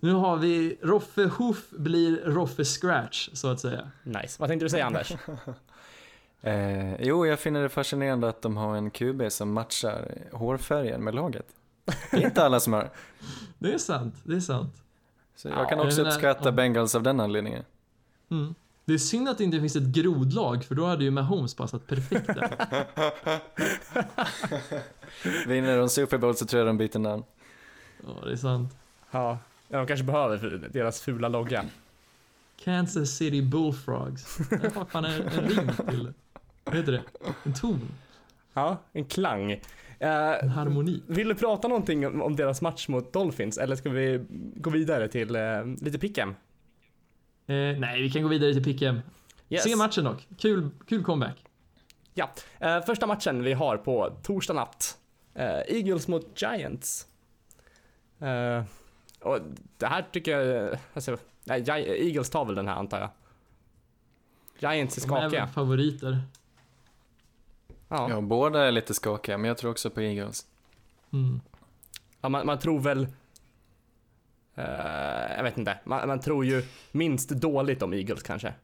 [0.00, 3.90] nu har vi Roffe Hoof blir Roffe Scratch så att säga.
[4.02, 4.36] Nice.
[4.38, 5.12] Vad tänkte du säga Anders?
[6.44, 11.14] Eh, jo, jag finner det fascinerande att de har en QB som matchar hårfärgen med
[11.14, 11.46] laget.
[12.10, 12.90] Det är inte alla som har.
[13.58, 14.82] Det är sant, det är sant.
[15.36, 16.52] Så jag kan Ja, också jag menar, uppskatta ja.
[16.52, 17.64] Bengals av den anledningen.
[18.30, 18.54] Mm.
[18.84, 21.86] Det är synd att det inte finns ett grodlag för då hade ju Mahomes passat
[21.86, 22.50] perfekt där.
[25.46, 27.24] Vinner de Super Bowl så tror jag de byter namn.
[28.06, 28.76] Ja, det är sant.
[29.10, 31.64] ja, ja, de kanske behöver för deras fula logga.
[32.64, 34.38] Kansas City Bullfrogs.
[34.50, 36.14] Det har fan en, en ring till det.
[36.64, 37.02] Vad heter det?
[37.44, 37.80] En ton.
[38.52, 39.52] Ja, en klang.
[39.52, 39.60] En
[40.02, 41.02] Uh, harmoni.
[41.06, 44.24] vill du prata någonting om, deras match mot Dolphins eller ska vi
[44.56, 46.34] gå vidare till eh, lite pick'em?
[47.46, 49.00] Eh, nej, vi kan gå vidare till Pick'em.
[49.48, 49.62] Yes.
[49.62, 50.28] Se matchen dock.
[50.38, 51.44] Kul, kul comeback.
[52.14, 54.98] Ja, eh, första matchen vi har på torsdag natt.
[55.34, 57.06] Eh, Eagles mot Giants.
[58.18, 58.62] Eh,
[59.20, 59.38] och
[59.78, 63.10] det här tycker jag, alltså, nej, Eagles tar väl den här antar jag.
[64.58, 65.40] Giants är De är skakiga.
[65.44, 66.22] väl favoriter.
[67.88, 68.10] Ja.
[68.10, 70.46] Ja, båda är lite skakiga, men jag tror också på Eagles.
[71.12, 71.40] Mm.
[72.20, 73.06] Ja, man, man tror väl...
[74.54, 74.64] eh,
[75.44, 75.78] jag vet inte.
[75.84, 76.62] Man, man tror ju
[76.92, 78.54] minst dåligt om Eagles kanske.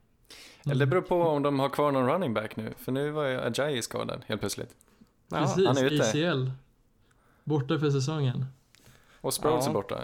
[0.64, 3.24] Eller det beror på om de har kvar någon running back nu, för nu var
[3.24, 4.74] ju Ajayi skadad helt plötsligt.
[5.28, 6.08] Ja, Precis, han är ute.
[6.08, 6.50] ACL.
[7.44, 8.44] Borta för säsongen.
[9.20, 9.70] Och Sproles Ja.
[9.70, 9.96] är borta.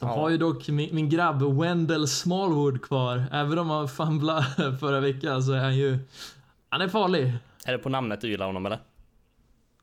[0.00, 0.14] De Ja.
[0.14, 3.24] har ju dock min, min grabb Wendell Smallwood kvar.
[3.32, 5.98] Även om han famblade förra veckan så är han ju...
[6.68, 7.32] Han är farlig.
[7.66, 8.78] Är det på namnet du gillar honom eller?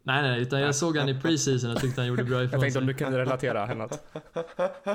[0.09, 2.61] Nej, nej, utan jag såg han i preseason och tyckte han gjorde bra Jag ifrån
[2.61, 2.93] tänkte om sig.
[2.93, 4.03] du kunde relatera något.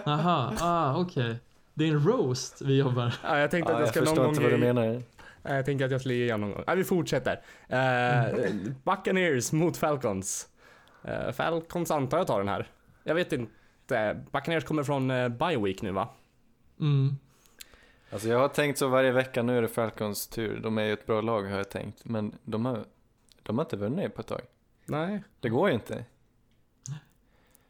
[0.06, 1.36] Aha, ah, okej.
[1.74, 3.14] Det är en roast vi jobbar.
[3.22, 4.30] Ja, jag tänkte Ja, att jag jag ska någon förstår gång...
[4.30, 5.02] inte vad du menar.
[5.42, 6.64] Ja, Jag tänkte att jag skulle ge honom någon gång.
[6.66, 7.40] Ja, vi fortsätter.
[7.72, 10.48] Uh, Buccaneers mot Falcons.
[11.04, 12.70] Eh, Falcons antar jag tar den här.
[13.04, 14.20] Jag vet inte.
[14.30, 16.08] Buccaneers kommer från uh, bye week nu va?
[16.80, 17.16] Mm.
[18.10, 20.60] Alltså jag har tänkt så varje vecka, nu är det Falcons tur.
[20.60, 22.84] De är ju ett bra lag har jag tänkt, men de har,
[23.42, 24.40] de har inte vunnit på ett tag.
[24.86, 25.22] Nej.
[25.40, 26.04] Det går ju inte.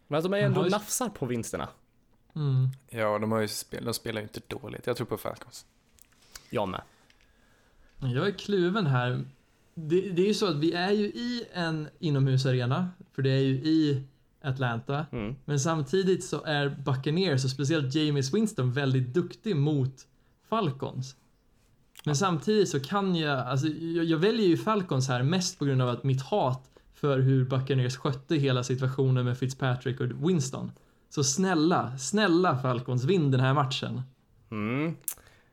[0.09, 1.69] Men de är ändå har ju- nafsar på vinsterna.
[2.35, 2.69] Mm.
[2.89, 4.87] Ja, de, har ju spel, de spelar ju inte dåligt.
[4.87, 5.67] Jag tror på Falcons.
[6.51, 6.83] Jag med.
[8.01, 9.25] Jag är kluven här.
[9.75, 13.41] Det, det är ju så att vi är ju i en inomhusarena, för det är
[13.43, 14.03] ju i
[14.41, 15.07] Atlanta.
[15.13, 15.37] Mm.
[15.45, 20.07] Men samtidigt så är Buccaneers och speciellt James Winston väldigt duktig mot
[20.49, 21.17] Falcons.
[22.05, 25.83] Men samtidigt så kan jag, alltså jag, jag väljer ju Falcons här mest på grund
[25.83, 30.73] av att mitt hat för hur Buccaneers skötte hela situationen med Fitzpatrick och Winston.
[31.09, 34.03] Så snälla, snälla Falcons, vinn den här matchen.
[34.51, 34.97] Mm.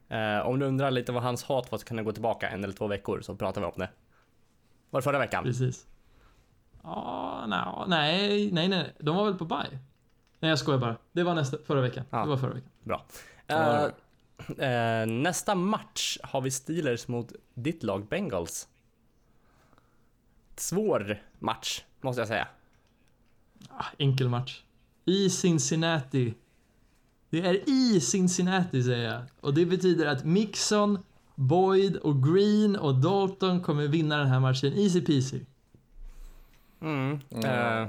[0.09, 2.63] Eh, om du undrar lite vad hans hat var så kan du gå tillbaka en
[2.63, 3.89] eller två veckor så pratar vi om det.
[4.89, 5.43] Var det förra veckan?
[5.43, 5.87] Precis.
[6.83, 9.79] Ja, no, nej, nej, nej, de var väl på bye?
[10.39, 10.95] Nej, jag skojar bara.
[11.11, 12.03] Det var nästa, förra veckan.
[12.09, 12.23] Ja.
[12.23, 12.69] Det var förra veckan.
[12.83, 13.05] Bra.
[13.47, 13.83] Eh,
[14.67, 18.67] eh, nästa match har vi Steelers mot ditt lag Bengals.
[20.55, 22.47] Svår match, måste jag säga.
[23.69, 24.61] Ah, enkel match.
[25.05, 26.33] I Cincinnati.
[27.29, 29.21] Det är i Cincinnati säger jag.
[29.39, 30.99] Och det betyder att Mixon,
[31.35, 35.39] Boyd och Green och Dalton kommer vinna den här matchen easy peasy.
[36.81, 37.19] Mm.
[37.29, 37.87] Eh, Ja.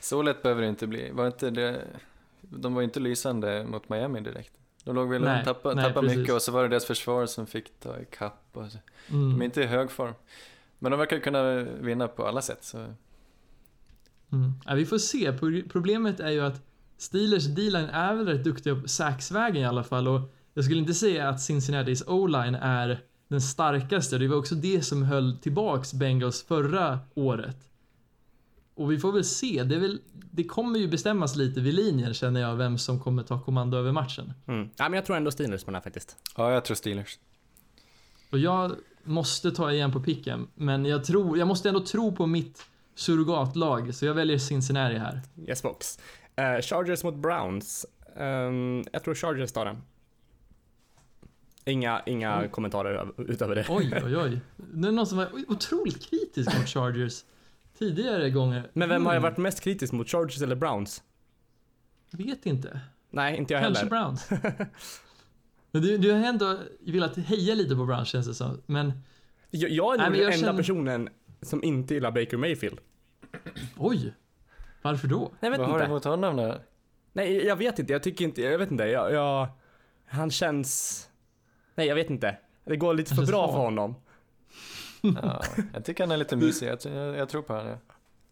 [0.00, 1.10] Så lätt behöver det inte bli.
[1.10, 1.84] Var inte det,
[2.40, 4.52] de var ju inte lysande mot Miami direkt.
[4.84, 7.46] De låg väl och tappade, nej, tappade mycket och så var det deras försvar som
[7.46, 8.42] fick ta ikapp.
[8.52, 8.78] Och så.
[9.08, 9.42] De är Mm.
[9.42, 10.14] inte i hög form.
[10.78, 12.64] Men de verkar kunna vinna på alla sätt.
[12.64, 12.78] Så.
[14.32, 14.52] Mm.
[14.66, 15.32] Ja, vi får se.
[15.32, 16.62] Pro- Problemet är ju att
[16.98, 20.20] Steelers D-line är väl rätt duktiga på saxvägen i alla fall och
[20.54, 24.18] jag skulle inte säga att Cincinnatis O-line är den starkaste.
[24.18, 27.56] Det var också det som höll tillbaks Bengals förra året.
[28.74, 29.62] Och vi får väl se.
[29.64, 33.40] Det, väl, det kommer ju bestämmas lite vid linjen känner jag vem som kommer ta
[33.40, 34.32] kommando över matchen.
[34.46, 34.68] Mm.
[34.76, 36.16] Ja, men jag tror ändå Steelers på den här faktiskt.
[36.36, 37.18] Ja, jag tror Steelers.
[38.30, 38.72] Och jag
[39.06, 43.94] måste ta igen på picken, men jag, tror, jag måste ändå tro på mitt surrogatlag,
[43.94, 45.20] så jag väljer Cincinnati här.
[45.48, 45.98] Yes box.
[46.36, 47.86] Eh, Chargers mot Browns.
[48.16, 49.82] Ehm, jag tror Chargers tar den.
[51.64, 52.48] Inga, inga Oj.
[52.48, 53.66] kommentarer utöver det.
[53.68, 54.40] Oj, oj, oj.
[54.56, 57.24] Det är någon som var otroligt kritisk mot Chargers
[57.78, 58.70] tidigare gånger.
[58.72, 60.08] Men vem har jag Mm, varit mest kritisk mot?
[60.08, 61.02] Chargers eller Browns?
[62.10, 62.80] Vet inte.
[63.10, 63.90] Nej, inte jag Kanske heller.
[63.90, 64.28] Browns.
[65.76, 68.62] Men du, du har ändå velat heja lite på Browns känns det som.
[68.66, 68.92] Men
[69.50, 71.08] Jag, jag är nog den enda känner- personen
[71.42, 72.78] som inte gillar Baker Mayfield.
[73.78, 74.14] oj.
[74.82, 75.32] Varför då?
[75.40, 75.90] Jag vet Vad har du inte.
[75.90, 76.54] emot honom då?
[77.12, 77.92] Nej, jag vet inte.
[77.92, 78.84] Jag tycker inte, jag vet inte.
[78.84, 79.48] Jag, jag,
[80.06, 81.08] han känns...
[81.74, 82.38] Nej, jag vet inte.
[82.64, 83.54] Det går lite Han för bra svag.
[83.54, 83.94] för honom.
[85.00, 85.42] Ja,
[85.74, 86.68] jag tycker han är lite mysig.
[86.68, 87.68] Jag, jag, jag tror på honom.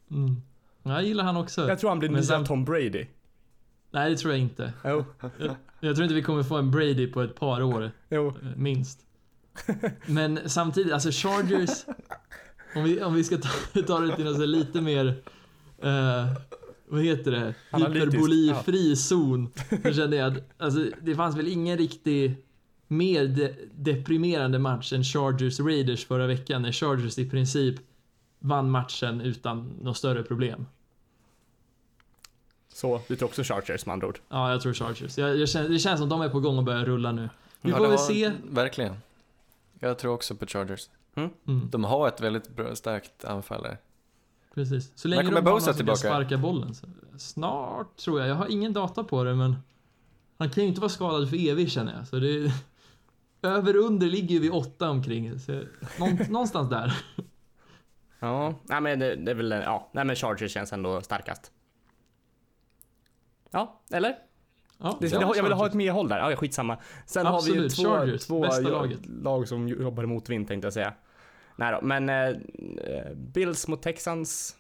[0.09, 0.17] Ja.
[0.17, 0.43] Mm.
[0.83, 1.69] Jag gillar han också.
[1.69, 3.07] Jag tror han blir nya sen- Tom Brady.
[3.95, 4.73] Nej, det tror jag inte.
[4.85, 5.05] Jo,
[5.81, 7.91] Jag tror inte vi kommer få en Brady på ett par år.
[8.09, 8.29] jo.
[8.29, 9.01] Eh, Minst.
[10.07, 11.85] Men samtidigt, alltså Chargers,
[12.77, 15.07] om vi, om vi ska ta, ta det till något lite mer,
[15.83, 16.27] eh,
[16.89, 19.51] vad heter det, hyperbolifri zon.
[19.83, 22.45] Så kände jag att, alltså det fanns väl ingen riktig
[22.89, 27.75] mer de, deprimerande match än Chargers Raiders förra veckan när Chargers i princip
[28.39, 30.67] vann matchen utan något större problem.
[32.75, 34.19] Så, du tror också Chargers med andra ord?
[34.29, 35.19] Ja, jag tror Chargers.
[35.19, 37.29] Jag, jag känner, det känns som de är på gång att börja rulla nu.
[37.61, 38.33] Vi Ja, får väl se.
[38.45, 38.97] Verkligen.
[39.81, 40.89] Jag tror också på Chargers.
[41.15, 41.31] Mm.
[41.71, 43.79] De har ett väldigt bra, starkt anfall där.
[44.55, 44.93] Precis.
[44.95, 46.75] Så länge de har någon Bosa som kan sparka bollen.
[46.75, 46.87] Så.
[47.19, 48.29] Snart tror jag.
[48.29, 49.57] Jag har ingen data på det men
[50.39, 52.09] han kan ju inte vara skadad för evigt känner jag.
[52.09, 52.53] Så det
[53.43, 55.39] över och under ligger ju vid åtta omkring.
[55.41, 55.63] Så
[55.99, 56.97] någon, någonstans där.
[58.19, 61.51] Ja, nej men det, det är väl, ja, nej men Chargers känns ändå starkast.
[63.55, 64.17] Ja, eller?
[64.79, 66.79] Ja, Det, ja, jag, jag vill ha ett medhåll där, ja skitsamma.
[67.07, 68.47] Sen har vi Absolut, två, Chargers, två
[69.23, 70.95] lag som jobbar emot vind tänkte jag säga.
[71.57, 74.57] Nej då, men eh, eh, Bills mot Texans.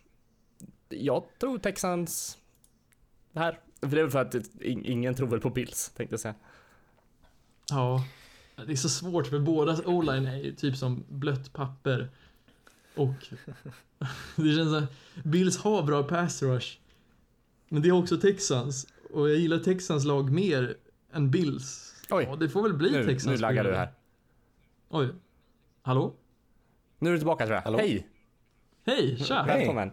[0.89, 2.39] Jag tror Texans
[3.35, 3.61] här.
[3.81, 6.35] För det är väl för att ingen tror väl på Bills tänkte jag säga.
[7.71, 8.05] Ja.
[8.67, 12.09] Det är så svårt för bådas o-line är ju typ som blött papper.
[12.95, 13.09] Och
[14.37, 14.87] det känns som
[15.25, 16.79] Bills har bra pass rush.
[17.69, 18.87] Men det har också Texans.
[19.11, 20.77] Och jag gillar Texans lag mer
[21.13, 21.95] än Bills.
[22.11, 22.25] Oj.
[22.31, 23.27] Ja, det får väl bli Nu, Texans.
[23.27, 23.93] nu laggar du här.
[24.89, 25.09] Oj.
[25.83, 26.15] Hallå?
[26.99, 27.63] Nu är du tillbaka tror jag.
[27.63, 27.79] Hallå?
[27.79, 28.07] Hej!
[28.87, 29.43] Hej, tja!
[29.43, 29.59] Hej.
[29.59, 29.91] Välkommen.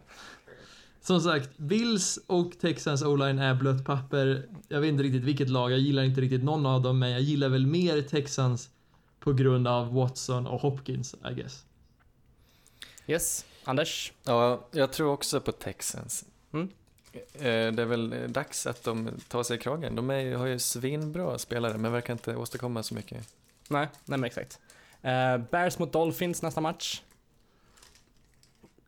[1.01, 4.47] Som sagt, Bills och Texans o-line är blött papper.
[4.67, 7.21] Jag vet inte riktigt vilket lag, jag gillar inte riktigt någon av dem, men jag
[7.21, 8.69] gillar väl mer Texans
[9.19, 11.65] på grund av Watson och Hopkins, I guess.
[13.07, 14.13] Yes, Anders.
[14.23, 16.25] Ja, jag tror också på Texans.
[16.53, 16.69] Mm.
[17.13, 17.41] Eh,
[17.73, 19.95] Det är väl dags att de tar sig i kragen.
[19.95, 23.33] De är, har ju svinbra spelare, men verkar inte åstadkomma så mycket.
[23.69, 24.59] Nej, nej men exakt.
[25.01, 27.01] Eh, Bears mot Dolphins nästa match.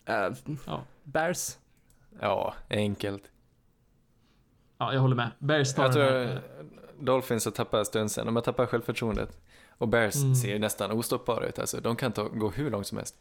[0.05, 0.29] Eh,
[0.65, 0.83] Ja.
[1.03, 1.57] Bears.
[2.19, 3.23] Ja, enkelt.
[4.77, 5.29] Ja, jag håller med.
[5.39, 6.41] Bears tar Jag tror.
[6.99, 8.25] Dolphins har tappat stunsen.
[8.25, 9.37] De har tappat självförtroendet.
[9.77, 10.35] Och Bears Mm.
[10.35, 11.59] ser nästan ostoppbara ut.
[11.59, 13.15] Alltså, de kan ta, gå hur långt som helst.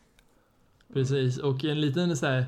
[0.92, 2.46] Precis, och en liten så här,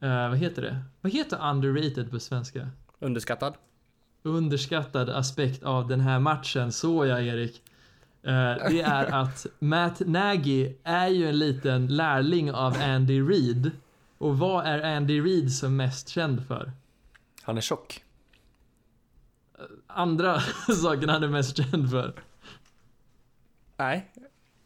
[0.00, 0.78] eh, vad heter det?
[1.00, 2.68] Vad heter underrated på svenska?
[2.98, 3.54] Underskattad.
[4.22, 7.62] underskattad aspekt av den här matchen, så ja Erik.
[8.22, 13.70] Eh, det är att Matt Nagy är ju en liten lärling av Andy Reid.
[14.18, 16.72] Och vad är Andy Reid som mest känd för?
[17.42, 18.04] Han är tjock.
[19.86, 20.40] Andra
[20.82, 22.12] saken han är mest känd för.
[23.76, 24.12] Nej,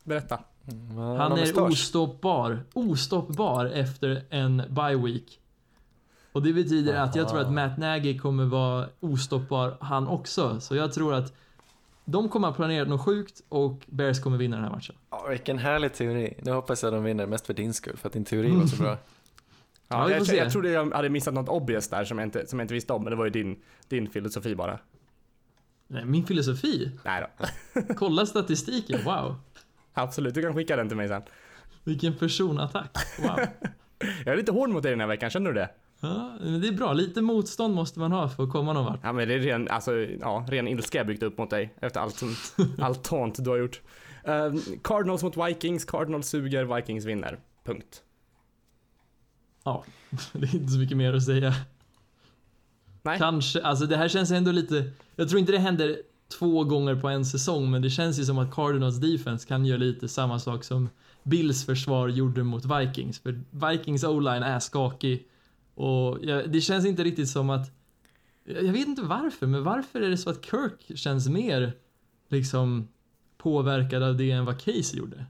[0.04, 0.44] berätta.
[0.66, 2.64] Mm, Han har är ostoppbar.
[2.72, 5.38] Ostoppbar efter en bye week.
[6.32, 10.60] Och det betyder att jag tror att Matt Nagy kommer vara ostoppbar han också.
[10.60, 11.32] Så jag tror att
[12.04, 14.94] de kommer att planera något sjukt och Bears kommer vinna den här matchen.
[15.10, 16.34] Ja, vilken härlig teori.
[16.42, 18.76] Nu hoppas jag de vinner, mest för din skull, för att din teori var så
[18.76, 18.98] bra.
[19.88, 20.36] Ja, vi jag, se.
[20.36, 22.92] jag trodde jag hade missat något obvious där som jag inte, som jag inte visste
[22.92, 23.56] om, men det var ju din,
[23.88, 24.78] din filosofi bara.
[25.86, 26.90] Nej, min filosofi?
[27.04, 27.46] Nej då.
[27.94, 29.34] Kolla statistiken, wow.
[29.92, 31.22] Absolut, du kan skicka den till mig sen.
[31.84, 33.40] Vilken personattack, wow.
[34.24, 35.70] Jag är lite hård mot dig den här veckan, känner du det?
[36.00, 36.92] Ja, men det är bra.
[36.92, 39.00] Lite motstånd måste man ha för att komma någon vart.
[39.02, 42.00] Ja men det är ren, alltså, ja, ren ilska jag byggt upp mot dig efter
[42.00, 43.80] allt, sånt, allt taunt du har gjort.
[44.28, 47.38] Uh, Cardinals mot Vikings, Cardinals suger, Vikings vinner.
[47.64, 48.02] Punkt.
[49.64, 49.84] Ja,
[50.32, 51.54] det är inte så mycket mer att säga.
[53.02, 53.18] Nej.
[53.18, 54.90] Kanske, alltså det här känns ändå lite...
[55.16, 56.02] Jag tror inte det händer
[56.38, 59.78] två gånger på en säsong, men det känns ju som att Cardinals defense kan göra
[59.78, 60.88] lite samma sak som
[61.22, 63.18] Bills försvar gjorde mot Vikings.
[63.18, 65.28] För Vikings o-line är skakig
[65.74, 67.70] och ja, det känns inte riktigt som att...
[68.44, 71.72] Jag vet inte varför, men varför är det så att Kirk känns mer
[72.28, 72.88] liksom
[73.38, 75.26] påverkad av det än vad Case gjorde?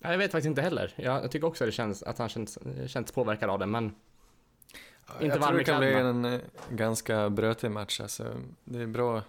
[0.00, 0.92] Ja, jag vet faktiskt inte heller.
[0.96, 5.26] Jag, tycker också att det känns att han känns, känns påverkad av det, men Inte
[5.26, 6.40] jag varm tror det kan bli en eh,
[6.70, 8.00] ganska brötig match.
[8.00, 8.24] Alltså,
[8.64, 9.22] det är bra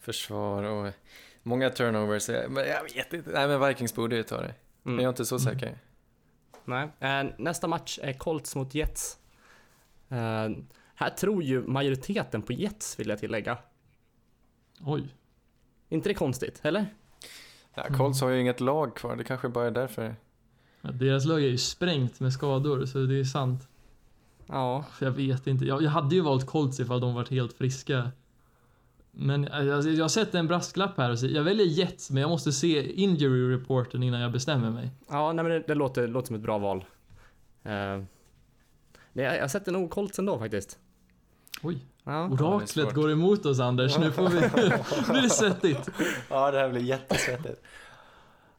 [0.00, 0.92] försvar och
[1.42, 2.28] många turnovers.
[2.28, 3.30] Jag- Men jag vet inte.
[3.30, 4.54] Nej, men Vikings borde ju ta det.
[4.82, 5.78] Men jag är mm, inte så säker.
[6.64, 6.88] nej.
[7.00, 9.18] Eh, nästa match är Colts mot Jets.
[10.08, 10.48] Eh,
[10.94, 13.58] här tror ju majoriteten på Jets, vill jag tillägga.
[14.80, 15.14] Oj.
[15.88, 16.86] inte det konstigt, eller?
[17.74, 19.16] Ja, Colts har ju inget lag kvar.
[19.16, 20.16] Det kanske bara är därför.
[20.80, 23.68] Ja, deras lag är ju sprängt med skador, så det är sant.
[24.46, 24.84] Ja.
[25.00, 25.64] Jag vet inte.
[25.64, 28.10] Jag, jag hade ju valt Colts ifall de varit helt friska.
[29.22, 32.20] Men eh, jag, jag har sett en brasklapp här och så, jag väljer Jets, men
[32.20, 34.90] jag måste se injury reporten innan jag bestämmer mig.
[35.08, 36.84] Ja, nej men det, det låter, låter som ett bra val.
[37.66, 38.04] Uh,
[39.12, 40.78] det, jag sätter nog Colts ändå faktiskt.
[41.62, 42.24] Oj, Ja.
[42.28, 42.94] oraklet svårt.
[42.94, 43.98] går emot oss Anders.
[43.98, 44.40] Nu får vi...
[45.06, 45.88] nu blir det svettigt.
[46.28, 47.62] Ja, det här blir jättesvettigt.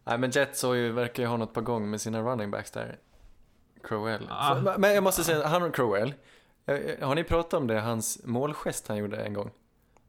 [0.03, 2.71] Nej, men Jets har ju, verkar ju ha något på gång med sina running backs
[2.71, 2.97] där.
[3.83, 4.27] Crowell.
[4.29, 4.55] Ah.
[4.55, 6.13] Så, men jag måste säga, han och Crowell.
[6.65, 9.51] eh, Har ni pratat om det, hans målgest han gjorde en gång?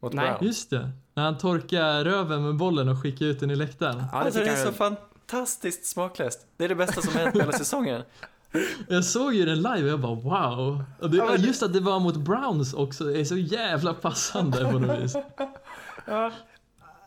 [0.02, 0.30] Mot Nej.
[0.30, 0.46] Brown?
[0.46, 0.90] Just det.
[1.14, 3.96] När han torkar röven med bollen och skickar ut den i läktaren.
[4.12, 6.46] Ja, det alltså, det är så fantastiskt smaklöst.
[6.56, 8.02] Det är det bästa som hänt hela säsongen.
[8.88, 10.84] Jag såg ju den live och jag bara wow.
[11.00, 14.78] Och det, Ja, just att det var mot Browns också är så jävla passande på
[14.78, 15.16] något vis.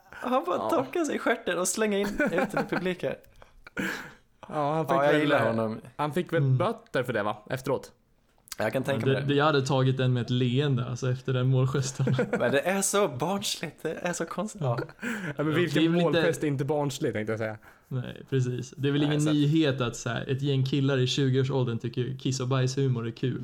[0.10, 0.70] Han bara Ja.
[0.70, 3.14] torkar sig i stjärten och slänger in ut den i publiken.
[4.48, 5.82] Ja, han fick Ja, jag väl, gillar eh, honom.
[5.98, 6.58] Han fick väl Mm.
[6.58, 7.38] böter för det va?
[7.50, 7.92] Efteråt?
[8.58, 11.48] Jag kan tänka mig Det, jag hade tagit den med ett leende alltså efter den
[11.48, 12.06] målgesten.
[12.40, 14.62] Men det är så barnsligt, det är så konstigt.
[14.62, 14.80] Ja.
[15.38, 17.58] Ja, men vilken målgest är inte barnslig tänkte jag säga.
[17.88, 18.74] Nej, precis.
[18.78, 21.80] Det är väl Nej, ingen så nyhet att så här, ett gäng killar i 20-årsåldern
[21.80, 23.44] tycker kiss och bajshumor är kul.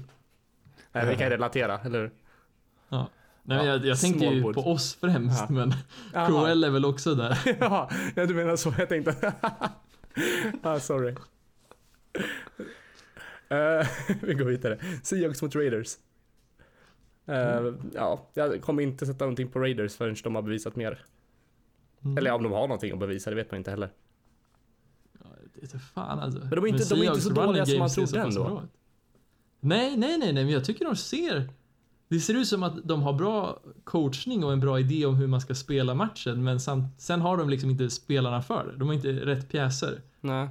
[0.91, 2.11] Nej, vi kan relatera, eller hur?
[2.89, 3.05] Nej,
[3.43, 5.53] men Ja, jag, jag tänkte ju på oss främst, Ja.
[5.53, 5.73] men.
[6.27, 7.37] Crowell är väl också där.
[7.59, 8.73] ja, ja, du menar så.
[8.77, 9.33] Jag tänkte...
[10.63, 11.15] ah, sorry.
[13.51, 13.87] Eh,
[14.21, 14.79] vi går vidare.
[15.03, 15.97] Seahawks mot Raiders.
[17.25, 21.05] Eh, Ja, jag kommer inte sätta någonting på Raiders förrän de har bevisat mer.
[22.05, 22.17] Mm.
[22.17, 23.89] Eller om de har någonting att bevisa, det vet man inte heller.
[25.19, 26.39] Ja, det är inte fan alltså.
[26.39, 28.63] Men de är inte- de är inte så dåliga som man trodde ändå.
[29.59, 31.49] Nej, nej, nej, nej, men jag tycker de ser...
[32.07, 35.27] Det ser ut som att de har bra coachning och en bra idé om hur
[35.27, 38.77] man ska spela matchen, men samt, sen har de liksom inte spelarna för det.
[38.77, 40.01] De har inte rätt pjäser.
[40.21, 40.49] Nej.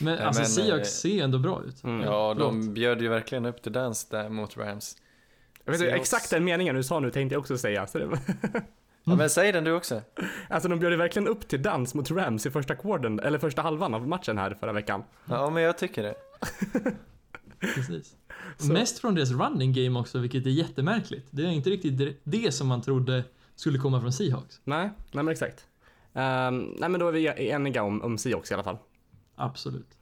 [0.00, 1.84] Men Nej, alltså men, Seahawks eh, ser ändå bra ut.
[1.84, 2.00] Mm.
[2.06, 2.74] Ja, de förlåt.
[2.74, 4.96] bjöd ju verkligen upp till dans där mot Rams.
[5.64, 6.00] Jag vet, Seahawks.
[6.00, 7.86] exakt den meningen du sa nu tänkte jag också säga.
[7.86, 8.08] Så det,
[9.04, 10.02] Ja, men säg den du också.
[10.48, 13.62] alltså de bjöd ju verkligen upp till dans mot Rams i första quartern, eller första
[13.62, 15.04] halvan av matchen här förra veckan.
[15.24, 16.14] Ja, men jag tycker det.
[17.60, 18.16] Precis.
[18.56, 21.26] Så- Mest från deras running game också, vilket är jättemärkligt.
[21.30, 23.24] Det är inte riktigt det som man trodde
[23.56, 24.60] skulle komma från Seahawks.
[24.64, 25.66] Nej, nej men exakt.
[26.14, 28.78] Ehm, nej men då är vi eniga om, om Seahawks i alla fall.
[29.38, 29.98] Absolut.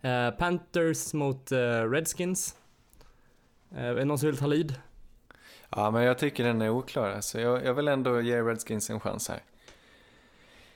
[0.00, 2.56] Eh, Panthers mot eh, Redskins.
[3.72, 4.74] Uh, är det någon som vill ta lead?
[5.70, 7.10] Ja, men jag tycker den är oklar.
[7.10, 9.42] Alltså, jag, jag vill ändå ge Redskins en chans här.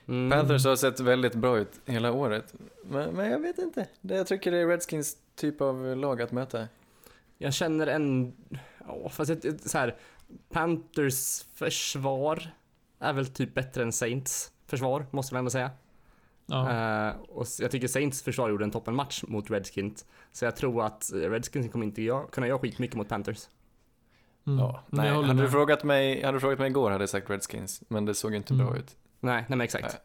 [0.07, 0.31] Mm.
[0.31, 2.53] Panthers har sett väldigt bra ut hela året.
[2.83, 3.87] Men, men jag vet inte.
[4.01, 6.67] Det, jag tycker det är Redskins typ av lag att möta.
[7.37, 8.33] Jag känner en...
[8.87, 9.95] Ja, fast ett, ett, så här,
[10.49, 12.51] Panthers försvar
[12.99, 15.71] är väl typ bättre än Saints försvar, måste man ändå säga.
[16.45, 16.71] Ja.
[17.07, 20.05] Eh, och jag tycker Saints försvar gjorde en toppenmatch mot Redskins.
[20.31, 23.39] Så jag tror att Redskins kommer inte göra, kunna göra skitmycket mot Panthers.
[24.47, 24.59] Mm.
[24.59, 27.29] Ja, nej, jag hade, du frågat mig, hade du frågat mig igår hade jag sagt
[27.29, 27.83] Redskins.
[27.87, 28.79] Men det såg inte bra Mm.
[28.79, 28.95] ut.
[29.19, 29.83] Nej, nej men exakt.
[29.83, 30.01] Nej.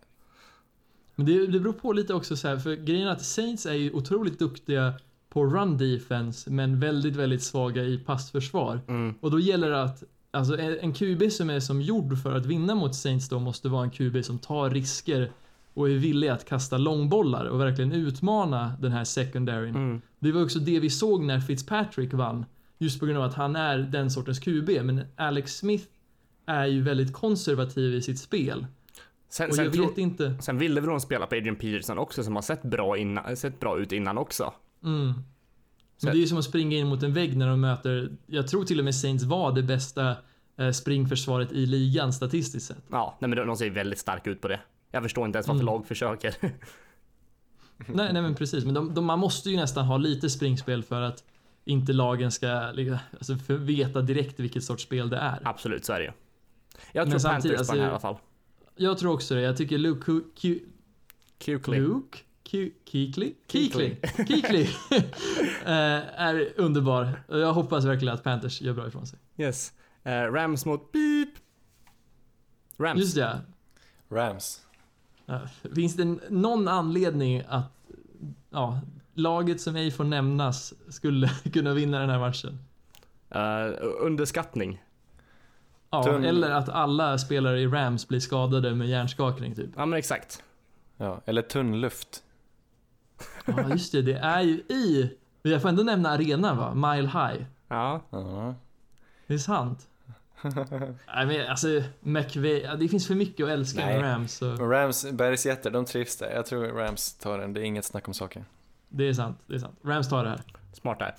[1.15, 3.75] Men det, det beror på lite också så här, för grejen är att Saints är
[3.75, 4.95] ju otroligt duktiga
[5.29, 8.81] på run defense, men väldigt, väldigt svaga i passförsvar.
[8.89, 9.15] Mm.
[9.21, 12.47] Och då gäller det att, alltså en en QB som är som gjord för att
[12.47, 15.33] vinna mot Saints då måste vara en QB som tar risker
[15.75, 19.75] och är villig att kasta långbollar och verkligen utmana den här secondaryn.
[19.77, 20.01] Mm.
[20.19, 22.45] Det var också det vi såg när Fitzpatrick vann.
[22.79, 25.85] Just på grund av att han är den sortens QB, men Alex Smith
[26.47, 28.67] är ju väldigt konservativ i sitt spel.
[29.29, 30.35] Sen, Och sen, jag tro, vet inte...
[30.41, 33.61] sen ville väl de spela på Adrian Peterson också som har sett bra, innan, sett
[33.61, 34.53] bra ut innan också.
[34.85, 35.13] Mm.
[36.03, 38.49] Men det är ju som att springa in mot en vägg när de möter, jag
[38.49, 40.17] tror till och med Saints var det bästa
[40.59, 42.85] eh, springförsvaret i ligan statistiskt sett.
[42.91, 44.61] Ja, nej, men de- de ser väldigt starka ut på det.
[44.91, 45.75] Jag förstår inte ens varför Mm.
[45.75, 46.35] lag försöker.
[47.87, 51.03] Nej, nej men precis, men de, de, man måste ju nästan ha lite springspel för
[51.03, 51.25] att
[51.65, 55.41] inte lagen ska liksom, alltså, veta direkt vilket sorts spel det är.
[55.45, 56.13] Absolut, så är det ju.
[56.93, 58.17] Jag tror Panthers på den här i alla alltså- fall.
[58.77, 59.41] Jag tror också det.
[59.41, 60.61] Jag tycker Luke Ku- Ku-
[61.39, 61.81] Kukley.
[61.81, 62.19] Luke?
[62.43, 63.35] Keekly.
[63.49, 63.97] Keekly.
[65.65, 67.23] eh, är underbar.
[67.29, 69.19] Jag hoppas verkligen att Panthers gör bra ifrån sig.
[69.37, 69.73] Yes.
[70.03, 71.29] Eh, Rams mot beep.
[72.79, 73.01] Rams.
[73.01, 73.41] Just det.
[74.11, 74.61] Rams.
[75.31, 75.41] Ja,
[75.75, 77.73] Finns det någon anledning att
[78.51, 78.81] ja,
[79.15, 82.59] laget som ej får nämnas skulle kunna vinna den här matchen?
[83.31, 84.83] Eh, underskattning.
[85.91, 89.71] Ja, Tunn- eller att alla spelare i Rams blir skadade med hjärnskakning typ.
[89.77, 90.43] Ja men exakt.
[90.97, 92.23] Ja, eller tunn luft.
[93.45, 94.03] Ja, just det.
[94.03, 95.17] Det är ju i...
[95.43, 96.75] Jag får ändå nämna arenan va?
[96.75, 97.45] Mile High.
[97.69, 98.01] Ja.
[98.11, 98.55] Ja.
[99.27, 99.89] Det är sant.
[101.15, 104.03] Nej men alltså, McVay, det finns för mycket att älska med.
[104.03, 104.33] Rams.
[104.33, 106.31] Så Men Rams, bergsjätter, de trivs där.
[106.31, 108.45] Jag tror Rams tar den, det är inget snack om saken.
[108.89, 109.79] det är sant, det är sant.
[109.85, 110.43] Rams tar det här.
[110.73, 111.15] Smart där.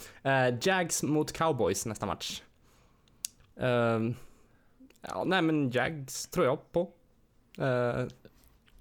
[0.50, 2.42] Eh, Jags mot Cowboys nästa match.
[3.60, 4.16] Ehm,
[5.02, 6.90] ja, nej men Jags tror jag på.
[7.58, 7.66] Eh,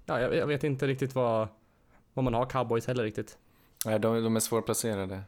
[0.06, 1.48] ja, jag, jag vet inte riktigt vad,
[2.14, 3.38] vad man har Cowboys heller riktigt.
[3.86, 5.22] Nej, de, de är svårplacerade.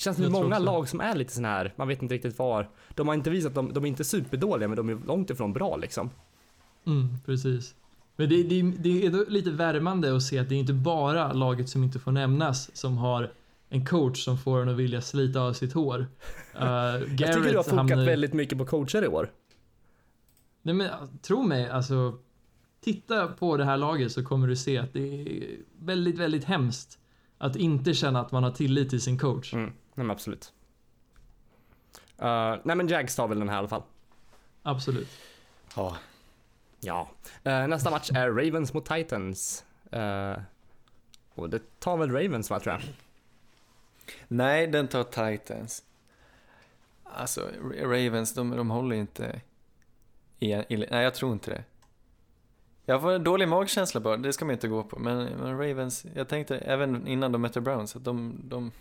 [0.00, 2.38] Det känns som det många lag som är lite sån här, man vet inte riktigt
[2.38, 2.68] var.
[2.94, 5.76] De har inte visat, de, de är inte superdåliga men de är långt ifrån bra
[5.76, 6.10] liksom.
[6.86, 7.74] Mm, precis.
[8.16, 11.68] Men det, det, det är lite värmande att se att det är inte bara laget
[11.68, 13.32] som inte får nämnas som har
[13.68, 15.98] en coach som får en att vilja slita av sitt hår.
[15.98, 16.06] Uh,
[16.62, 18.04] Jag tycker du har fokat hamnar...
[18.04, 19.30] väldigt mycket på coacher i år.
[20.62, 20.88] Nej men
[21.22, 22.18] tro mig, alltså.
[22.84, 26.98] Titta på det här laget så kommer du se att det är väldigt, väldigt hemskt
[27.38, 29.54] att inte känna att man har tillit till sin coach.
[29.54, 30.52] Mm, nej men absolut.
[32.18, 33.82] Eh, nej men Jags tar väl den här i alla fall.
[34.62, 35.08] Absolut.
[35.76, 35.96] Ja.
[36.80, 37.08] Ja.
[37.44, 39.64] Eh, nästa match är Ravens mot Titans.
[39.92, 40.36] Eh,
[41.34, 42.82] och det tar väl Ravens va tror jag.
[44.28, 45.84] Nej, den tar Titans.
[47.04, 47.50] Alltså,
[47.82, 49.40] Ravens, de, de håller inte
[50.38, 51.64] i, i, Nej, jag tror inte det.
[52.84, 54.98] Jag får en dålig magkänsla bara, det ska man inte gå på.
[54.98, 58.72] Men, men Ravens, jag tänkte även innan de mötte Browns att de, de...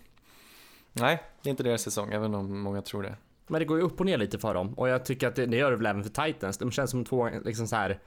[1.00, 3.18] Nej, det är inte deras säsong, även om många tror det.
[3.48, 5.46] Men det går ju upp och ner lite för dem och jag tycker att det,
[5.46, 6.58] det gör det väl även för Titans.
[6.58, 8.00] De känns som två liksom så här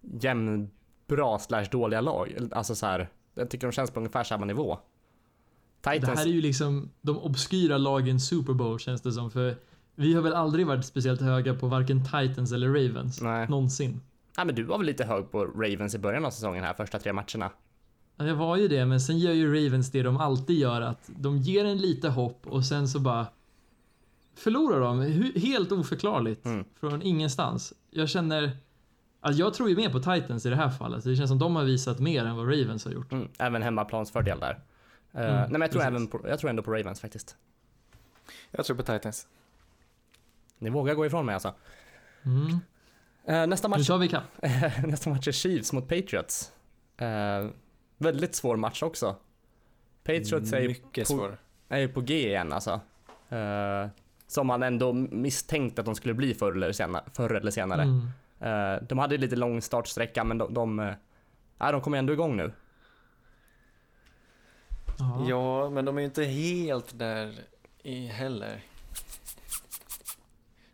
[0.00, 2.48] jämnbra slash dåliga lag.
[2.52, 4.78] Alltså så här, jag tycker de känns på ungefär samma nivå.
[5.80, 9.30] Det Titans, här är ju liksom de obskyra lagen Super Bowl känns det som.
[9.30, 9.56] För
[9.94, 13.20] vi har väl aldrig varit speciellt höga på varken Titans eller Ravens.
[13.22, 13.48] Nej.
[13.48, 14.00] Någonsin.
[14.36, 16.98] ja, men du var väl lite hög på Ravens i början av säsongen här, första
[16.98, 17.50] tre matcherna.
[18.16, 20.80] Ja, jag var ju det, men sen gör ju Ravens det de alltid gör.
[20.80, 23.26] Att de ger en lite hopp och sen så bara
[24.34, 25.00] förlorar de.
[25.40, 26.44] Helt oförklarligt.
[26.44, 26.64] Mm.
[26.80, 27.72] Från ingenstans.
[27.90, 28.56] Jag känner...
[29.20, 31.04] Alltså jag tror ju mer på Titans i det här fallet.
[31.04, 33.12] Det känns som de har visat mer än vad Ravens har gjort.
[33.12, 34.60] Mm, även hemmaplansfördel där.
[35.12, 35.88] Eh, Mm, nej men jag tror, precis.
[35.90, 37.36] även på, jag tror ändå på Ravens faktiskt.
[38.50, 39.26] Jag tror på Titans.
[40.58, 41.54] Ni vågar gå ifrån mig alltså.
[42.22, 42.58] Mm.
[43.24, 44.24] Eh, nästa Nu match tar vi ikapp.
[44.86, 46.52] Nästa match är Chiefs mot Patriots.
[46.96, 47.46] Eh,
[47.96, 49.16] väldigt svår match också.
[50.04, 51.38] Patriots är Mycket på- svår.
[51.68, 52.80] är ju på G igen alltså.
[53.28, 53.86] Eh,
[54.26, 57.04] som man ändå misstänkte att de skulle bli förr eller senare.
[57.12, 57.82] Förr eller senare.
[57.82, 58.08] Mm.
[58.40, 60.94] Eh, de hade lite lång startsträcka men de, de,
[61.58, 62.52] ja, de kommer ändå igång nu.
[64.98, 65.26] Ja.
[65.28, 67.34] Ja, men de är ju inte helt där
[67.82, 68.60] i heller.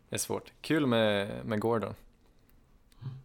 [0.09, 0.53] Det är svårt.
[0.61, 1.93] Kul med, med Gordon.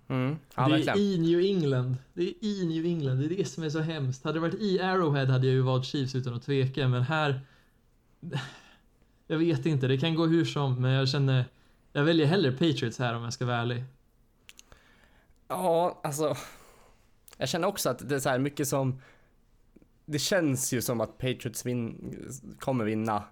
[0.08, 0.36] Mm.
[0.54, 0.98] Ja, det är verkligen.
[0.98, 1.96] i New England.
[2.14, 3.18] Det är i New England.
[3.18, 4.24] Det är det som är så hemskt.
[4.24, 7.40] Hade det varit i Arrowhead hade jag ju valt Chiefs utan att tveka, men här...
[9.28, 11.44] Jag vet inte, det kan gå hur som, men jag känner...
[11.92, 13.84] Jag väljer hellre Patriots här om jag ska vara ärlig.
[15.48, 16.36] Ja, alltså.
[17.36, 19.02] Jag känner också att det är så här mycket som.
[20.04, 22.14] Det känns ju som att Patriots vin,
[22.58, 23.22] kommer vinna.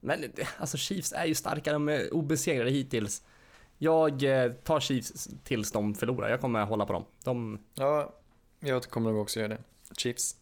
[0.00, 0.24] Men
[0.58, 3.22] alltså Chiefs är ju starkare, de är obesegrade hittills.
[3.78, 6.28] Jag eh, tar Chiefs tills de förlorar.
[6.28, 7.04] Jag kommer hålla på dem.
[7.24, 8.12] De, Ja,
[8.60, 9.58] jag kommer nog också göra det.
[9.96, 10.36] Chiefs.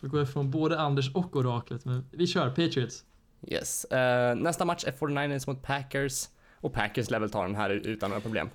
[0.00, 3.04] Vi går ifrån både Anders och oraklet, men vi kör Patriots.
[3.42, 3.84] yes.
[3.84, 6.28] Eh, nästa match är 49ers mot Packers.
[6.56, 8.48] Och Packers lär väl ta den här utan några problem.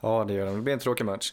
[0.00, 0.54] Ja, det gör de.
[0.54, 1.32] Det blir en tråkig match.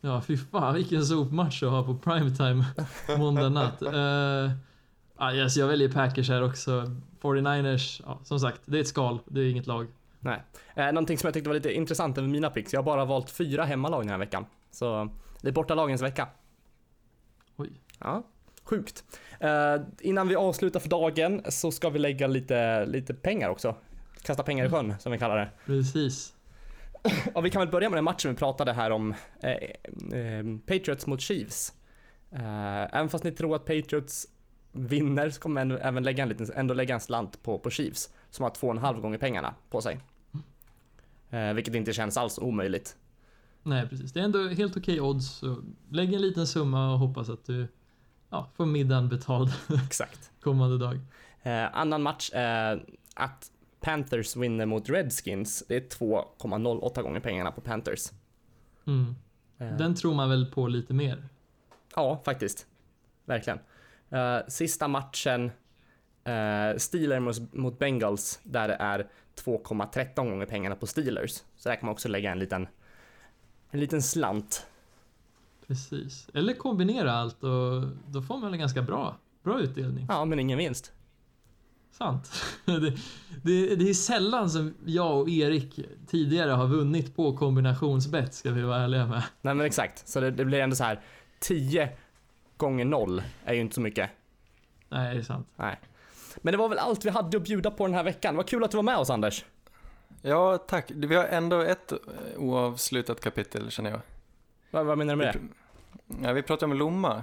[0.00, 2.64] Ja, fy fan vilken sopmatch att ha på primetime
[3.18, 3.82] måndag natt.
[3.82, 6.96] Uh, yes, jag väljer Packers här också.
[7.20, 9.86] 49ers, ja, som sagt, det är ett skal, det är inget lag.
[10.24, 10.42] Nej.
[10.74, 12.72] Eh, någonting som jag tyckte var lite intressant över mina picks.
[12.72, 14.46] Jag har bara valt fyra hemmalag den här veckan.
[14.70, 15.10] Så
[15.40, 16.28] det är bortalagens vecka.
[17.56, 17.70] Oj.
[17.98, 18.22] Ja.
[18.64, 19.04] Sjukt.
[19.40, 23.76] Eh, innan vi avslutar för dagen så ska vi lägga lite, lite pengar också.
[24.22, 25.50] Kasta pengar i sjön som vi kallar det.
[25.66, 26.34] Precis.
[27.34, 29.14] Ja, vi kan väl börja med den matchen vi pratade här om.
[29.40, 31.72] Eh, eh, Patriots mot Chiefs.
[32.32, 34.26] Eh, även fast ni tror att Patriots
[34.72, 38.10] vinner så kommer jag även lägga en liten, ändå lägga en slant på, på Chiefs.
[38.30, 40.00] Som har två och en halv gånger pengarna på sig.
[41.32, 42.96] Eh, vilket inte känns alls omöjligt.
[43.62, 44.12] Nej, precis.
[44.12, 45.26] Det är ändå helt okej odds.
[45.30, 45.56] Så
[45.90, 47.68] lägg en liten summa och hoppas att du
[48.30, 49.50] ja, får middagen betald
[49.86, 50.30] Exakt.
[50.40, 51.00] kommande dag.
[51.42, 55.64] Eh, annan match är att Panthers vinner mot Redskins.
[55.68, 58.10] Det är 2,08 gånger pengarna på Panthers.
[58.86, 59.14] Mm.
[59.58, 61.28] Eh, Den tror man väl på lite mer.
[61.96, 62.66] Ja, faktiskt.
[63.24, 63.58] Verkligen.
[64.10, 65.44] Eh, sista matchen,
[66.28, 69.06] uh, Steelers mot, mot Bengals, där det är
[69.44, 71.42] 2,13 gånger pengarna på Steelers.
[71.56, 72.68] Så där kan man också lägga en liten,
[73.70, 74.66] en liten slant.
[75.66, 76.28] Precis.
[76.34, 80.06] Eller kombinera allt och då får man väl en ganska bra, bra utdelning.
[80.08, 80.92] Ja, men ingen vinst.
[81.92, 82.32] Sant.
[82.64, 82.80] Det,
[83.42, 88.62] det, det är sällan som jag och Erik tidigare har vunnit på kombinationsbett, ska vi
[88.62, 89.22] vara ärliga med.
[89.40, 90.08] Nej, men exakt.
[90.08, 91.00] Så det, det blir ändå så här
[91.40, 91.88] 10
[92.56, 94.10] gånger 0 är ju inte så mycket.
[94.88, 95.48] Nej, det är sant.
[95.56, 95.80] Nej.
[96.36, 98.36] Men det var väl allt vi hade att bjuda på den här veckan.
[98.36, 99.44] Vad kul att du var med oss Anders.
[100.22, 100.90] Ja, tack.
[100.94, 101.98] Vi har ändå ett eh,
[102.36, 104.00] oavslutat kapitel känner jag.
[104.70, 106.26] Vad, vad menar du med det?
[106.26, 107.22] Ja, vi pratade om Lomma.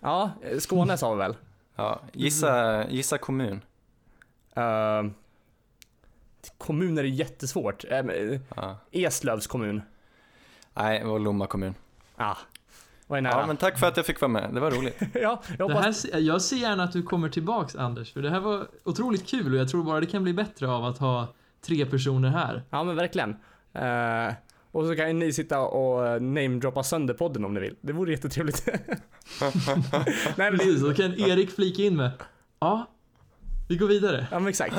[0.00, 1.36] Ja, Skåne sa vi väl?
[1.76, 3.60] Ja, gissa, gissa kommun.
[4.56, 5.10] Uh,
[6.58, 7.84] kommuner är jättesvårt.
[7.84, 8.76] Uh, Ja.
[8.90, 9.82] Eslövs kommun.
[10.74, 11.74] Nej, det var Lomma kommun.
[12.16, 12.36] Ah,
[13.10, 13.40] vad är nära?
[13.40, 14.50] Ja, men tack för att jag fick vara med.
[14.54, 14.96] Det var roligt.
[15.14, 15.84] ja, jag Det hoppas...
[15.84, 19.26] här, se- jag ser gärna att du kommer tillbaks Anders, för det här var otroligt
[19.28, 21.34] kul och jag tror bara det kan bli bättre av att ha
[21.66, 22.62] tre personer här.
[22.70, 23.30] Ja, men verkligen.
[23.72, 24.34] Eh,
[24.72, 27.74] och så kan ju ni sitta och namedroppa sönder podden om ni vill.
[27.80, 28.66] Det vore jättetrevligt.
[29.40, 29.52] Nej,
[30.36, 32.10] men, Precis, då kan Erik flika in med
[32.60, 32.86] Ja,
[33.70, 34.26] vi går vidare.
[34.30, 34.74] Ja men exakt.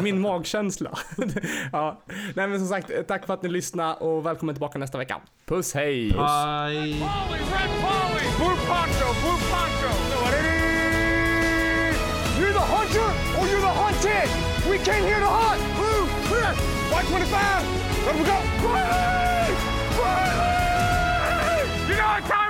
[0.00, 0.98] Min magkänsla.
[1.72, 2.02] ja.
[2.34, 5.20] Nej men som sagt, tack för att ni lyssnade och välkommen tillbaka nästa vecka.
[5.46, 6.12] Puss hej!
[6.12, 6.16] Puss.
[6.16, 6.96] Bye!
[12.38, 14.28] You're the hunter or you're the hunted!
[14.70, 15.62] We came here to hunt!
[15.76, 16.54] Blue, clear!
[16.92, 17.36] Y25!
[18.06, 18.38] Let we go!
[18.62, 19.54] Quietly!
[19.96, 20.86] Quietly!
[21.88, 22.45] You know what time